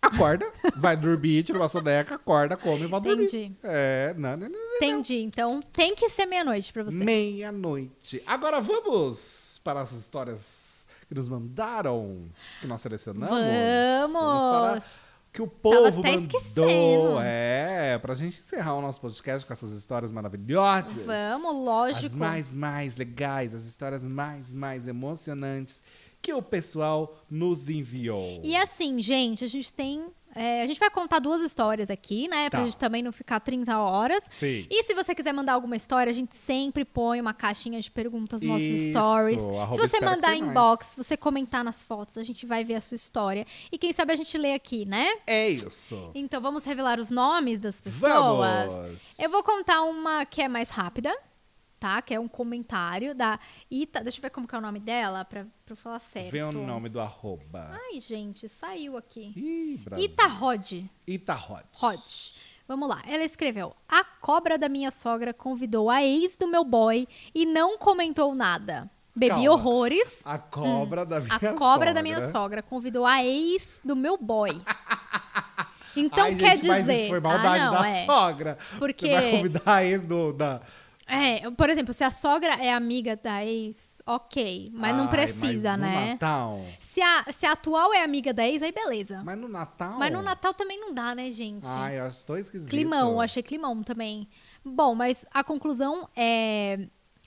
Acorda, 0.01 0.47
vai 0.77 0.97
dormir, 0.97 1.43
tira 1.43 1.59
uma 1.59 1.69
soneca, 1.69 2.15
acorda, 2.15 2.57
come 2.57 2.85
e 2.85 2.87
vai 2.87 3.01
dormir. 3.01 3.25
Entendi. 3.25 3.53
É, 3.63 4.15
não, 4.17 4.37
não, 4.37 4.49
não. 4.49 4.77
Entendi. 4.77 5.19
Então 5.19 5.61
tem 5.73 5.95
que 5.95 6.09
ser 6.09 6.27
meia-noite 6.27 6.73
pra 6.73 6.85
você. 6.85 6.97
Meia-noite. 6.97 8.23
Agora 8.27 8.61
vamos 8.61 9.61
para 9.63 9.81
as 9.81 9.93
histórias 9.93 10.87
que 11.09 11.15
nos 11.15 11.29
mandaram, 11.29 12.25
que 12.61 12.67
nós 12.67 12.81
selecionamos. 12.81 13.29
Vamos. 13.29 14.45
para 14.45 14.83
que 15.33 15.43
o 15.43 15.47
povo 15.47 16.03
mandou. 16.03 16.23
esquecendo. 16.23 17.19
É, 17.21 17.99
pra 17.99 18.15
gente 18.15 18.39
encerrar 18.39 18.75
o 18.75 18.83
nosso 18.83 19.01
podcast 19.01 19.47
com 19.47 19.53
essas 19.53 19.73
histórias 19.73 20.11
maravilhosas. 20.13 21.05
Vamos, 21.05 21.57
lógico. 21.57 22.07
As 22.07 22.15
mais, 22.15 22.55
mais 22.55 22.97
legais, 22.97 23.55
as 23.55 23.65
histórias 23.65 24.07
mais, 24.07 24.55
mais 24.55 24.89
emocionantes 24.89 25.83
que 26.21 26.33
o 26.33 26.43
pessoal 26.43 27.17
nos 27.31 27.69
enviou. 27.71 28.41
E 28.45 28.57
assim, 28.57 29.01
gente, 29.03 29.45
a 29.45 29.49
gente 29.49 29.73
tem 29.73 30.03
É, 30.35 30.63
a 30.63 30.67
gente 30.67 30.79
vai 30.79 30.91
contar 30.91 31.19
duas 31.21 31.41
histórias 31.41 31.89
aqui, 31.91 32.29
né? 32.29 32.51
Pra 32.51 32.61
Tá. 32.61 32.65
gente 32.65 32.77
também 32.77 33.03
não 33.03 33.11
ficar 33.11 33.41
30 33.41 33.77
horas. 33.79 34.23
Sim. 34.31 34.67
E 34.71 34.83
se 34.85 34.95
você 34.95 35.15
quiser 35.15 35.33
mandar 35.33 35.55
alguma 35.55 35.75
história, 35.75 36.11
a 36.11 36.15
gente 36.15 36.37
sempre 36.37 36.85
põe 36.85 37.19
uma 37.19 37.33
caixinha 37.33 37.81
de 37.81 37.91
perguntas 37.91 38.43
nos 38.43 38.51
nossos 38.51 38.63
Isso, 38.65 38.91
stories. 38.91 39.41
Se 39.41 39.77
você 39.89 40.01
mandar 40.01 40.37
inbox, 40.37 40.89
se 40.89 40.97
você 41.03 41.17
comentar 41.17 41.65
nas 41.65 41.83
fotos, 41.83 42.19
a 42.19 42.23
gente 42.23 42.45
vai 42.45 42.63
ver 42.63 42.75
a 42.75 42.81
sua 42.81 42.95
história. 42.97 43.47
E 43.73 43.79
quem 43.79 43.91
sabe 43.93 44.13
a 44.13 44.17
gente 44.17 44.37
lê 44.37 44.53
aqui, 44.53 44.85
né? 44.85 45.09
É 45.27 45.49
isso. 45.49 46.11
Então 46.15 46.43
vamos 46.43 46.63
revelar 46.63 47.01
os 47.01 47.11
nomes 47.11 47.59
das 47.59 47.81
pessoas. 47.81 48.71
Vamos. 48.71 48.99
Eu 49.19 49.31
vou 49.31 49.43
contar 49.43 49.81
uma 49.83 50.27
que 50.27 50.43
é 50.43 50.47
mais 50.47 50.69
rápida, 50.69 51.13
tá? 51.79 52.03
Que 52.03 52.15
é 52.15 52.21
um 52.21 52.29
comentário 52.29 53.15
da 53.15 53.39
Ita. 53.71 54.03
Deixa 54.03 54.19
eu 54.19 54.23
ver 54.23 54.31
como 54.31 54.47
que 54.47 54.55
é 54.55 54.59
o 54.59 54.61
nome 54.61 54.81
dela 54.81 55.25
pra, 55.25 55.45
pra 55.65 55.73
eu 55.73 55.77
falar 55.77 56.01
certo. 56.01 56.31
Vê 56.33 56.43
o 56.43 56.53
nome 56.53 56.89
do 56.89 57.01
arroba. 57.01 57.71
Ai, 57.73 58.01
gente, 58.01 58.49
saiu 58.49 58.97
aqui. 58.97 59.33
Ih, 59.37 59.79
Brasil. 59.85 60.05
Ita 60.05 60.27
Rod. 60.27 60.73
Itarrod. 61.07 61.65
Rod. 61.73 62.01
Vamos 62.67 62.89
lá. 62.89 63.03
Ela 63.07 63.25
escreveu: 63.25 63.75
A 63.89 64.05
cobra 64.05 64.59
da 64.59 64.69
minha 64.69 64.91
sogra 64.91 65.33
convidou 65.33 65.89
a 65.89 66.03
ex 66.05 66.37
do 66.37 66.47
meu 66.47 66.65
boy 66.65 67.09
e 67.35 67.47
não 67.47 67.79
comentou 67.79 68.35
nada. 68.35 68.91
Bebi 69.17 69.31
Calma. 69.31 69.51
horrores. 69.51 70.23
A 70.25 70.39
cobra 70.39 71.05
da 71.05 71.19
minha 71.21 71.33
Hum. 71.33 71.37
A 71.37 71.39
sogra. 71.41 71.55
cobra 71.59 71.95
da 71.95 72.03
minha 72.03 72.21
sogra 72.31 72.63
convidou 72.63 73.05
a 73.05 73.25
ex 73.25 73.81
do 73.85 73.97
meu 73.97 74.17
boy. 74.17 74.51
Então 75.97 76.27
Ai, 76.27 76.35
quer 76.37 76.57
gente, 76.57 76.61
dizer. 76.61 76.69
Mas 76.87 76.89
isso 76.89 77.09
foi 77.09 77.21
maldade 77.21 77.59
ah, 77.61 77.65
não, 77.73 77.83
da 77.83 77.89
é. 77.89 78.07
sogra. 78.07 78.59
Porque- 78.79 79.07
Você 79.09 79.13
vai 79.15 79.31
convidar 79.33 79.63
a 79.75 79.85
ex 79.85 80.03
do, 80.03 80.33
da... 80.33 80.61
É, 81.09 81.51
por 81.51 81.71
exemplo, 81.71 81.95
se 81.95 82.05
a 82.05 82.11
sogra 82.11 82.55
é 82.55 82.73
amiga 82.73 83.17
da 83.17 83.45
ex, 83.45 83.99
ok. 84.07 84.71
Mas 84.75 84.95
não 84.95 85.05
Ai, 85.05 85.11
precisa, 85.11 85.77
mas 85.77 85.81
no 85.81 85.87
né? 85.87 86.11
Natal. 86.13 86.61
Se 86.79 87.01
a, 87.01 87.25
se 87.33 87.47
a 87.47 87.53
atual 87.53 87.95
é 87.95 88.05
amiga 88.05 88.35
da 88.35 88.47
ex, 88.47 88.63
aí 88.63 88.71
beleza. 88.71 89.23
Mas 89.25 89.39
no 89.39 89.49
Natal... 89.49 89.99
Mas 89.99 90.13
no 90.13 90.21
Natal 90.21 90.53
também 90.53 90.79
não 90.79 90.93
dá, 90.93 91.15
né, 91.15 91.31
gente? 91.31 91.67
Ai, 91.67 91.99
eu 91.99 92.05
acho 92.05 92.27
tão 92.27 92.37
esquisito. 92.37 92.69
Climão, 92.69 93.21
achei 93.21 93.43
climão 93.43 93.83
também. 93.83 94.29
Bom, 94.63 94.95
mas 94.95 95.25
a 95.33 95.43
conclusão 95.43 96.07
é, 96.15 96.79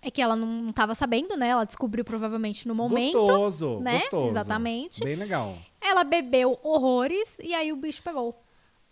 é 0.02 0.12
que 0.12 0.22
ela 0.22 0.36
não 0.36 0.70
estava 0.70 0.94
sabendo, 0.94 1.36
né? 1.36 1.48
Ela 1.48 1.65
descobriu 1.65 2.06
provavelmente 2.06 2.67
no 2.67 2.76
momento. 2.76 3.20
Gostoso, 3.20 3.80
né? 3.80 4.00
gostoso. 4.02 4.30
Exatamente. 4.30 5.04
Bem 5.04 5.15
legal. 5.15 5.58
Ela 5.82 6.04
bebeu 6.04 6.60
horrores 6.62 7.38
e 7.41 7.56
aí 7.56 7.74
o 7.74 7.76
bicho 7.76 8.04
pegou. 8.04 8.44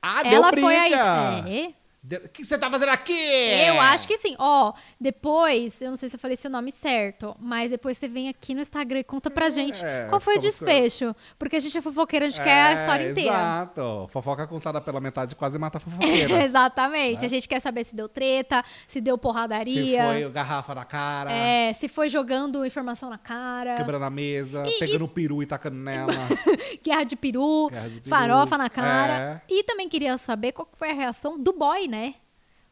Ah, 0.02 0.22
ela 0.26 0.50
deu 0.50 0.62
foi 0.62 0.80
briga! 0.80 1.44
aí. 1.44 1.66
É. 1.68 1.79
O 2.02 2.30
que 2.30 2.46
você 2.46 2.58
tá 2.58 2.72
fazendo 2.72 2.90
aqui? 2.90 3.12
Eu 3.14 3.80
acho 3.82 4.08
que 4.08 4.18
sim. 4.18 4.34
Ó, 4.40 4.72
depois, 5.00 5.82
eu 5.82 5.90
não 5.90 5.98
sei 5.98 6.10
se 6.10 6.16
eu 6.16 6.20
falei 6.20 6.38
seu 6.38 6.50
nome 6.50 6.72
certo, 6.72 7.36
mas 7.40 7.70
depois 7.70 7.98
você 7.98 8.08
vem 8.08 8.30
aqui 8.30 8.54
no 8.56 8.62
Instagram 8.62 9.00
e 9.00 9.04
conta 9.04 9.30
pra 9.30 9.50
gente 9.50 9.84
É, 9.84 10.08
qual 10.08 10.22
foi 10.22 10.38
o 10.38 10.42
se- 10.42 10.48
desfecho. 10.48 11.14
Porque 11.38 11.58
a 11.58 11.60
gente 11.60 11.78
é 11.78 11.82
fofoqueira, 11.82 12.28
a 12.28 12.30
gente 12.30 12.42
quer 12.42 12.68
a 12.68 12.74
história 12.74 13.12
inteira. 13.12 13.30
Exato. 13.32 14.08
Fofoca 14.12 14.48
contada 14.48 14.80
pela 14.80 15.02
metade 15.02 15.36
quase 15.36 15.60
mata 15.60 15.78
a 15.78 15.82
fofoqueira. 15.82 16.44
Exatamente. 16.46 17.20
Né? 17.20 17.26
A 17.26 17.30
gente 17.30 17.48
quer 17.50 17.60
saber 17.60 17.84
se 17.84 17.94
deu 17.94 18.08
treta, 18.08 18.64
se 18.88 19.02
deu 19.02 19.16
Se 19.16 19.22
porradaria. 19.22 20.04
foi 20.06 20.30
garrafa 20.30 20.74
na 20.74 20.86
cara, 20.86 21.32
É, 21.34 21.74
se 21.74 21.90
foi 21.90 22.08
jogando 22.08 22.66
informação 22.66 23.10
na 23.10 23.18
cara, 23.18 23.76
quebrando 23.76 24.06
a 24.06 24.10
mesa, 24.10 24.64
E- 24.66 24.80
pegando 24.80 25.04
o 25.04 25.08
peru 25.10 25.44
e 25.44 25.46
tacando 25.46 25.76
nela. 25.76 26.14
guerra 26.82 27.04
de 27.04 27.18
peru, 27.18 27.68
Guerra 27.70 27.90
de 27.90 27.96
peru. 28.02 28.10
farofa 28.10 28.58
na 28.58 28.70
cara. 28.70 29.42
E 29.50 29.64
também 29.66 29.90
queria 29.90 30.18
saber 30.18 30.54
qual 30.54 30.68
foi 30.78 30.92
a 30.92 30.94
reação 30.94 31.38
do 31.38 31.52
boy, 31.52 31.89
né? 31.90 32.16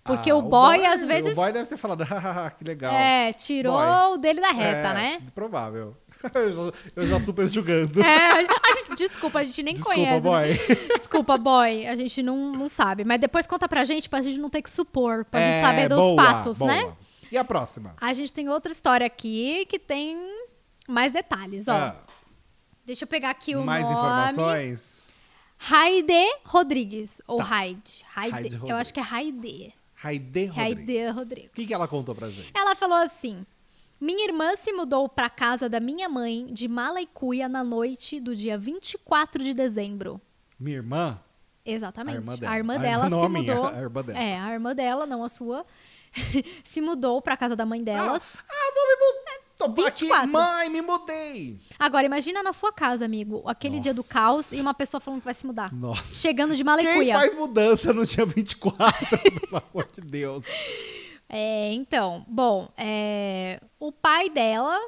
Porque 0.03 0.31
Ah, 0.31 0.35
o, 0.37 0.41
boy, 0.41 0.85
às 0.85 1.03
vezes, 1.05 1.33
O 1.33 1.35
boy 1.35 1.51
deve 1.51 1.67
ter 1.67 1.75
falado, 1.75 2.05
que 2.57 2.63
legal. 2.63 2.93
é, 2.93 3.33
tirou 3.33 3.73
Boy. 3.77 4.13
o 4.13 4.17
dele 4.17 4.39
da 4.39 4.51
reta, 4.51 4.87
É, 4.89 4.93
né? 4.93 5.21
Provável. 5.35 5.97
Eu 6.33 6.51
já, 6.51 6.61
eu 6.95 7.05
já 7.05 7.19
super 7.19 7.47
julgando. 7.47 8.01
É, 8.01 8.31
a 8.31 8.41
gente, 8.41 8.95
desculpa, 8.95 9.37
a 9.39 9.43
gente 9.43 9.61
nem 9.61 9.75
Desculpa, 9.75 9.95
conhece. 9.95 10.13
né? 10.15 10.19
boy. 10.21 10.77
Desculpa, 10.97 11.37
boy, 11.37 11.85
a 11.85 11.95
gente 11.95 12.23
não, 12.23 12.53
não 12.53 12.67
sabe. 12.67 13.03
Mas 13.05 13.19
depois 13.19 13.45
conta 13.45 13.67
pra 13.69 13.83
gente, 13.85 14.09
pra 14.09 14.19
gente 14.23 14.39
não 14.39 14.49
ter 14.49 14.63
que 14.63 14.69
supor, 14.71 15.25
pra 15.25 15.39
É, 15.39 15.51
gente 15.53 15.61
saber 15.67 15.89
dos 15.89 15.99
boa, 15.99 16.23
fatos, 16.23 16.57
boa. 16.57 16.71
né? 16.73 16.91
E 17.31 17.37
a 17.37 17.43
próxima? 17.45 17.93
A 18.01 18.13
gente 18.13 18.33
tem 18.33 18.49
outra 18.49 18.71
história 18.71 19.05
aqui 19.05 19.67
que 19.69 19.77
tem 19.77 20.17
mais 20.87 21.11
detalhes, 21.13 21.67
ó. 21.67 21.71
Ah, 21.73 21.95
Deixa 22.83 23.03
eu 23.03 23.07
pegar 23.07 23.29
aqui 23.29 23.55
o 23.55 23.61
mais 23.63 23.83
nome. 23.83 23.95
informações? 23.99 25.06
Raide 25.57 26.13
Rodrigues. 26.45 27.21
Ou 27.27 27.37
Tá. 27.39 27.43
Raide 27.43 28.03
Eu 28.13 28.31
Rodrigues. 28.59 28.71
acho 28.71 28.93
que 28.93 28.99
é 28.99 29.03
Raide. 29.03 29.73
Raide 29.95 30.45
Rodrigues. 30.47 31.15
Rodrigues. 31.15 31.49
O 31.49 31.53
que, 31.53 31.65
que 31.67 31.73
ela 31.73 31.87
contou 31.87 32.13
pra 32.13 32.29
gente? 32.29 32.51
Ela 32.53 32.75
falou 32.75 32.97
assim: 32.97 33.45
Minha 33.99 34.25
irmã 34.27 34.55
se 34.55 34.71
mudou 34.71 35.09
pra 35.09 35.29
casa 35.29 35.67
da 35.67 35.79
minha 35.79 36.07
mãe 36.07 36.45
de 36.53 36.67
mala 36.67 37.01
e 37.01 37.07
cuia 37.07 37.49
na 37.49 37.63
noite 37.63 38.19
do 38.19 38.35
dia 38.35 38.57
24 38.57 39.43
de 39.43 39.53
dezembro. 39.53 40.21
Minha 40.59 40.77
irmã? 40.77 41.19
Exatamente. 41.65 42.15
A 42.15 42.19
irmã 42.19 42.35
dela. 42.37 42.51
A 42.53 42.57
irmã 42.57 42.75
A 42.75 42.77
dela 42.77 43.05
irmã 43.05 43.09
não 43.09 43.19
se 43.21 43.25
a 43.25 43.29
minha, 43.29 43.55
mudou. 43.55 43.67
a 43.67 43.79
irmã 43.81 44.01
dela. 44.03 44.19
É, 44.19 44.39
a 44.39 44.53
irmã 44.53 44.75
dela, 44.75 45.05
não 45.05 45.23
a 45.23 45.29
sua. 45.29 45.65
se 46.63 46.79
mudou 46.79 47.21
pra 47.21 47.35
casa 47.35 47.55
da 47.55 47.65
mãe 47.65 47.83
delas. 47.83 48.37
Ah, 48.49 48.71
vou 48.73 48.87
me 48.87 48.95
mudar. 48.95 49.26
Tô 49.57 49.65
aqui, 49.65 50.05
24. 50.05 50.31
mãe, 50.31 50.69
me 50.69 50.81
mudei. 50.81 51.59
Agora, 51.79 52.05
imagina 52.05 52.43
na 52.43 52.53
sua 52.53 52.71
casa, 52.71 53.05
amigo, 53.05 53.41
aquele 53.47 53.79
dia 53.79 53.91
do 53.91 53.97
Nossa. 53.97 54.13
caos 54.13 54.51
e 54.51 54.61
uma 54.61 54.73
pessoa 54.73 55.01
falando 55.01 55.21
que 55.21 55.25
vai 55.25 55.33
se 55.33 55.45
mudar. 55.47 55.73
Nossa. 55.73 56.13
Chegando 56.13 56.55
de 56.55 56.61
e 56.61 56.65
Quem 56.65 57.11
faz 57.11 57.33
mudança 57.33 57.91
no 57.91 58.05
dia 58.05 58.23
24? 58.23 59.17
Pelo 59.41 59.63
amor 59.71 59.89
de 59.91 60.01
Deus. 60.01 60.43
É, 61.27 61.73
então, 61.73 62.23
bom, 62.27 62.69
é, 62.77 63.59
o 63.79 63.91
pai 63.91 64.29
dela, 64.29 64.79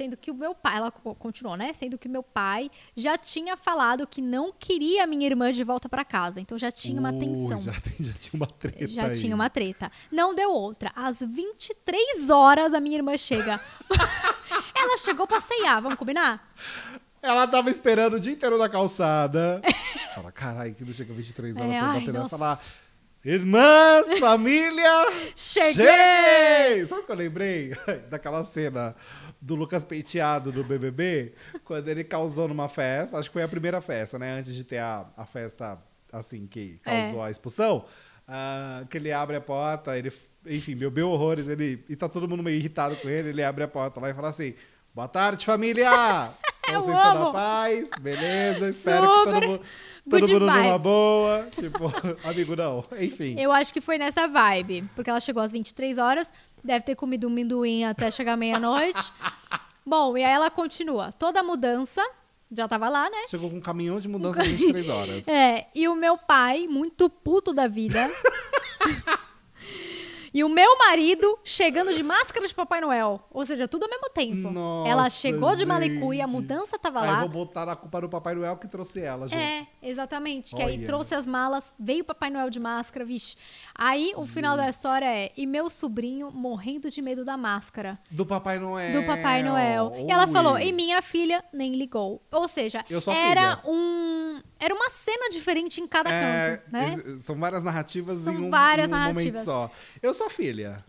sendo 0.00 0.16
que 0.16 0.30
o 0.30 0.34
meu 0.34 0.54
pai, 0.54 0.78
ela 0.78 0.90
co- 0.90 1.14
continuou, 1.14 1.58
né? 1.58 1.74
Sendo 1.74 1.98
que 1.98 2.08
o 2.08 2.10
meu 2.10 2.22
pai 2.22 2.70
já 2.96 3.18
tinha 3.18 3.54
falado 3.54 4.06
que 4.06 4.22
não 4.22 4.50
queria 4.50 5.04
a 5.04 5.06
minha 5.06 5.26
irmã 5.26 5.52
de 5.52 5.62
volta 5.62 5.90
pra 5.90 6.06
casa. 6.06 6.40
Então 6.40 6.56
já 6.56 6.72
tinha 6.72 6.98
uma 6.98 7.10
Uh, 7.12 7.18
tensão. 7.18 7.58
Já, 7.60 7.72
já 8.00 8.12
tinha 8.14 8.32
uma 8.32 8.46
treta 8.46 8.86
Já 8.88 9.06
aí. 9.08 9.14
tinha 9.20 9.34
uma 9.34 9.50
treta. 9.50 9.92
Não 10.10 10.34
deu 10.34 10.50
outra. 10.52 10.90
Às 10.96 11.20
23 11.20 12.30
horas 12.30 12.72
a 12.72 12.80
minha 12.80 12.96
irmã 12.96 13.14
chega. 13.18 13.60
ela 14.74 14.96
chegou 14.96 15.26
pra 15.26 15.38
ceiar, 15.38 15.82
vamos 15.82 15.98
combinar? 15.98 16.50
Ela 17.22 17.46
tava 17.46 17.68
esperando 17.70 18.14
o 18.14 18.20
dia 18.20 18.32
inteiro 18.32 18.56
na 18.56 18.70
calçada. 18.70 19.60
Fala, 20.14 20.32
caralho, 20.32 20.74
que 20.74 20.82
não 20.82 20.94
chega 20.94 21.12
23 21.12 21.56
horas 21.58 21.70
É, 21.70 21.78
pra 21.78 21.88
ai, 21.90 22.00
bater 22.00 22.14
nossa. 22.14 22.28
falar... 22.30 22.58
Irmãs, 23.22 24.18
família, 24.18 25.06
Cheguei! 25.36 25.74
cheguei! 25.74 26.86
Sabe 26.86 27.02
o 27.02 27.04
que 27.04 27.12
eu 27.12 27.16
lembrei? 27.16 27.72
Daquela 28.08 28.42
cena 28.44 28.96
do 29.38 29.54
Lucas 29.54 29.84
Penteado 29.84 30.50
do 30.50 30.64
BBB, 30.64 31.34
quando 31.64 31.86
ele 31.88 32.02
causou 32.02 32.48
numa 32.48 32.66
festa, 32.68 33.18
acho 33.18 33.28
que 33.28 33.34
foi 33.34 33.42
a 33.42 33.48
primeira 33.48 33.80
festa, 33.82 34.18
né? 34.18 34.38
Antes 34.38 34.54
de 34.54 34.64
ter 34.64 34.78
a, 34.78 35.06
a 35.18 35.26
festa, 35.26 35.78
assim, 36.10 36.46
que 36.46 36.78
causou 36.82 37.22
É. 37.22 37.28
a 37.28 37.30
expulsão. 37.30 37.84
ah, 38.26 38.84
que 38.88 38.96
ele 38.96 39.12
abre 39.12 39.36
a 39.36 39.40
porta, 39.40 39.98
ele, 39.98 40.10
enfim, 40.46 40.74
bebeu 40.74 41.10
horrores, 41.10 41.46
ele, 41.48 41.84
e 41.90 41.96
tá 41.96 42.08
todo 42.08 42.26
mundo 42.28 42.42
meio 42.42 42.56
irritado 42.56 42.96
com 42.96 43.08
ele, 43.08 43.30
ele 43.30 43.42
abre 43.42 43.64
a 43.64 43.68
porta 43.68 44.00
lá 44.00 44.08
e 44.08 44.14
fala 44.14 44.28
assim, 44.28 44.54
boa 44.94 45.08
tarde, 45.08 45.44
família! 45.44 45.90
Eu 46.70 46.82
Vocês 46.82 46.96
estão 46.96 47.24
na 47.24 47.32
paz? 47.32 47.88
Beleza, 48.00 48.68
espero 48.68 49.06
que 49.08 49.12
Super 49.18 49.32
todo 49.32 49.48
mundo, 49.48 49.60
todo 50.08 50.20
good 50.20 50.32
mundo 50.34 50.46
numa 50.46 50.62
vibes. 50.62 50.82
boa. 50.82 51.48
Tipo, 51.56 51.92
amigo, 52.28 52.54
não. 52.54 52.84
Enfim. 53.00 53.34
Eu 53.40 53.50
acho 53.50 53.72
que 53.72 53.80
foi 53.80 53.98
nessa 53.98 54.28
vibe. 54.28 54.88
Porque 54.94 55.10
ela 55.10 55.18
chegou 55.18 55.42
às 55.42 55.50
23 55.50 55.98
horas, 55.98 56.32
deve 56.62 56.84
ter 56.84 56.94
comido 56.94 57.26
um 57.26 57.30
minduim 57.30 57.82
até 57.82 58.08
chegar 58.08 58.36
meia-noite. 58.36 59.12
Bom, 59.84 60.16
e 60.16 60.22
aí 60.22 60.30
ela 60.30 60.48
continua. 60.48 61.10
Toda 61.10 61.42
mudança, 61.42 62.08
já 62.52 62.68
tava 62.68 62.88
lá, 62.88 63.10
né? 63.10 63.24
Chegou 63.28 63.50
com 63.50 63.56
um 63.56 63.60
caminhão 63.60 63.98
de 63.98 64.06
mudança 64.06 64.40
em 64.46 64.54
23 64.54 64.88
horas. 64.90 65.26
É, 65.26 65.66
e 65.74 65.88
o 65.88 65.96
meu 65.96 66.16
pai, 66.16 66.68
muito 66.68 67.10
puto 67.10 67.52
da 67.52 67.66
vida. 67.66 68.08
E 70.32 70.44
o 70.44 70.48
meu 70.48 70.78
marido 70.78 71.38
chegando 71.44 71.92
de 71.92 72.02
máscara 72.02 72.46
de 72.46 72.54
Papai 72.54 72.80
Noel. 72.80 73.20
Ou 73.30 73.44
seja, 73.44 73.66
tudo 73.68 73.84
ao 73.84 73.90
mesmo 73.90 74.08
tempo. 74.10 74.50
Nossa, 74.50 74.88
ela 74.88 75.10
chegou 75.10 75.54
de 75.56 75.64
malicuia, 75.64 76.24
a 76.24 76.26
gente. 76.26 76.34
mudança 76.36 76.78
tava 76.78 77.00
Aí 77.00 77.06
lá. 77.10 77.20
vou 77.20 77.28
botar 77.28 77.68
a 77.68 77.76
culpa 77.76 78.00
no 78.00 78.08
Papai 78.08 78.34
Noel 78.34 78.56
que 78.56 78.68
trouxe 78.68 79.00
ela, 79.00 79.26
junto. 79.28 79.40
É, 79.40 79.66
exatamente. 79.82 80.54
Que 80.54 80.62
aí 80.62 80.76
Olha. 80.76 80.86
trouxe 80.86 81.14
as 81.14 81.26
malas, 81.26 81.74
veio 81.78 82.02
o 82.02 82.04
Papai 82.04 82.30
Noel 82.30 82.50
de 82.50 82.60
máscara, 82.60 83.04
vixe. 83.04 83.36
Aí 83.74 84.12
o 84.16 84.26
final 84.26 84.56
da 84.56 84.68
história 84.68 85.06
é: 85.06 85.32
e 85.36 85.46
meu 85.46 85.68
sobrinho 85.70 86.30
morrendo 86.30 86.90
de 86.90 87.02
medo 87.02 87.24
da 87.24 87.36
máscara. 87.36 87.98
Do 88.10 88.24
Papai 88.24 88.58
Noel. 88.58 89.00
Do 89.00 89.06
Papai 89.06 89.42
Noel. 89.42 89.92
E 90.06 90.10
ela 90.10 90.26
falou, 90.26 90.58
e 90.58 90.72
minha 90.72 91.00
filha 91.02 91.44
nem 91.52 91.74
ligou. 91.74 92.22
Ou 92.30 92.48
seja, 92.48 92.84
era 93.08 93.56
filha. 93.56 93.62
um. 93.66 94.19
Era 94.60 94.74
uma 94.74 94.90
cena 94.90 95.30
diferente 95.30 95.80
em 95.80 95.86
cada 95.88 96.10
É, 96.10 96.58
canto, 96.58 96.72
né? 96.72 97.18
São 97.22 97.34
várias 97.36 97.64
narrativas 97.64 98.20
São 98.20 98.34
em 98.34 98.42
um, 98.44 98.50
várias 98.50 98.90
em 98.90 98.94
um 98.94 98.96
narrativas. 98.96 99.24
momento 99.24 99.44
só. 99.44 99.70
Eu 100.02 100.12
sou 100.12 100.26
a 100.26 100.30
filha. 100.30 100.84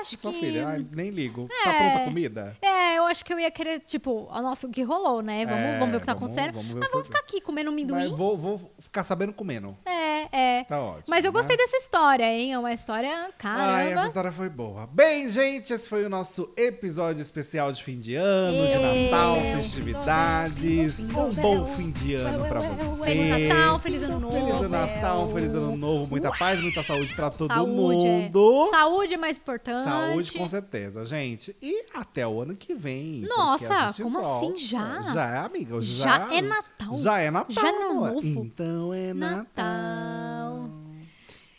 É, 0.00 0.02
acho 0.02 0.14
Eu 0.14 0.18
sou 0.18 0.30
a 0.30 0.34
que. 0.34 0.40
filha. 0.40 0.66
Ai, 0.68 0.86
nem 0.92 1.10
ligo. 1.10 1.48
Tá 1.64 1.70
É. 1.72 1.78
pronta 1.78 1.98
a 1.98 2.04
comida? 2.04 2.56
É, 2.62 2.98
eu 2.98 3.04
acho 3.04 3.24
que 3.24 3.32
eu 3.32 3.38
ia 3.38 3.50
querer, 3.50 3.80
tipo, 3.80 4.28
o 4.30 4.42
nosso 4.42 4.66
o 4.66 4.70
que 4.70 4.82
rolou, 4.82 5.20
né? 5.22 5.44
Vamos, 5.46 5.60
É, 5.60 5.72
vamos 5.78 5.90
ver 5.90 5.96
o 5.96 6.00
que 6.00 6.06
tá 6.06 6.14
vamos- 6.14 6.30
acontecendo. 6.30 6.54
vamos 6.54 6.72
Mas 6.74 6.86
que 6.86 6.92
vamos 6.92 7.06
ficar 7.06 7.18
aqui 7.20 7.40
comendo 7.40 7.70
um 7.70 7.74
Mas 7.90 8.10
vou, 8.10 8.36
vou 8.36 8.72
ficar 8.78 9.04
sabendo 9.04 9.32
comendo. 9.32 9.76
É, 9.86 10.10
É. 10.32 10.64
Tá 10.64 10.80
ótimo. 10.80 11.04
Mas 11.08 11.24
eu 11.24 11.32
gostei 11.32 11.56
né? 11.56 11.62
dessa 11.64 11.76
história, 11.78 12.24
hein? 12.24 12.52
É 12.52 12.58
uma 12.58 12.72
história, 12.72 13.30
caramba. 13.38 13.62
Ai, 13.72 13.92
essa 13.94 14.06
história 14.06 14.30
foi 14.32 14.48
boa. 14.50 14.86
Bem, 14.86 15.28
gente, 15.28 15.72
esse 15.72 15.88
foi 15.88 16.04
o 16.04 16.08
nosso 16.10 16.52
episódio 16.56 17.20
especial 17.22 17.72
de 17.72 17.82
fim 17.82 17.98
de 17.98 18.14
ano, 18.14 18.66
de 18.68 18.76
Ê, 18.76 19.10
Natal, 19.10 19.36
festividades. 19.56 21.08
Um 21.08 21.30
bom 21.30 21.64
fim 21.74 21.90
de 21.90 22.14
ano 22.14 22.46
pra 22.46 22.60
você. 22.60 23.04
Feliz 23.04 23.48
Natal, 23.48 23.78
feliz 23.80 24.02
ano 24.02 24.20
novo. 24.20 24.32
Feliz 24.32 24.70
Natal, 24.70 25.32
feliz 25.32 25.54
ano 25.54 25.76
novo, 25.76 26.06
muita 26.10 26.30
paz, 26.32 26.60
muita 26.60 26.82
saúde 26.82 27.14
pra 27.14 27.30
todo 27.30 27.52
Saúde, 27.52 27.70
mundo. 27.72 28.68
É. 28.68 28.70
Saúde 28.78 29.14
é 29.14 29.16
mais 29.16 29.36
importante. 29.36 29.84
Saúde, 29.90 30.32
com 30.32 30.46
certeza, 30.46 31.04
gente. 31.06 31.56
E 31.60 31.84
até 31.94 32.26
o 32.26 32.40
ano 32.40 32.56
que 32.56 32.74
vem. 32.74 33.20
Nossa, 33.22 33.92
como 34.02 34.20
volta. 34.20 34.46
assim 34.46 34.58
já? 34.58 35.02
Já 35.02 35.28
é, 35.28 35.38
amiga. 35.38 35.80
Já, 35.82 36.04
Já 36.28 36.34
é 36.34 36.40
Natal. 36.40 36.94
Já 37.02 37.18
é 37.20 37.30
Natal. 37.30 37.54
Já 37.54 37.66
é 37.66 37.70
ano 37.70 37.90
amor. 37.90 38.12
novo. 38.14 38.26
Então 38.44 38.94
é 38.94 39.12
Natal. 39.14 39.44
Natal. 39.44 40.70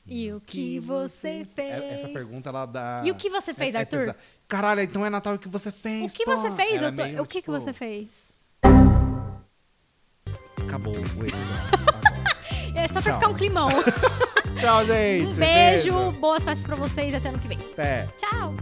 E 0.08 0.32
o 0.34 0.42
que 0.42 0.80
você 0.80 1.48
fez? 1.56 1.72
É- 1.72 1.94
Essa 1.94 2.10
pergunta 2.10 2.50
ela 2.50 2.66
dá. 2.66 3.02
E 3.06 3.12
o 3.12 3.16
que 3.16 3.30
você 3.30 3.54
fez, 3.54 3.74
é- 3.74 3.78
é 3.78 3.82
Arthur? 3.82 4.16
Caralho, 4.48 4.82
então 4.82 5.06
é 5.06 5.10
Natal 5.10 5.36
o 5.36 5.40
que 5.40 5.48
você 5.48 5.70
O 5.70 5.72
fez? 5.72 6.12
que 6.14 6.26
pô? 6.26 6.36
você 6.36 6.52
fez? 6.52 6.82
É 6.82 6.92
tô- 6.92 7.04
meio, 7.04 7.22
O 7.22 7.26
que, 7.26 7.42
que 7.42 7.50
tipo, 7.50 7.52
você 7.60 7.72
fez? 7.72 8.08
Acabou 10.68 10.94
o 10.94 10.98
episódio. 10.98 11.32
Agora. 11.72 12.02
É 12.76 12.88
só 12.88 12.94
pra 12.94 13.02
Tchau. 13.04 13.14
ficar 13.14 13.28
um 13.30 13.34
climão. 13.34 13.70
Tchau, 14.62 14.86
gente. 14.86 15.26
Um 15.26 15.34
beijo, 15.34 16.12
boas 16.20 16.44
festas 16.44 16.64
pra 16.64 16.76
vocês 16.76 17.12
e 17.12 17.16
até 17.16 17.30
ano 17.30 17.40
que 17.40 17.48
vem. 17.48 17.58
Até. 17.74 18.06
Tchau! 18.16 18.54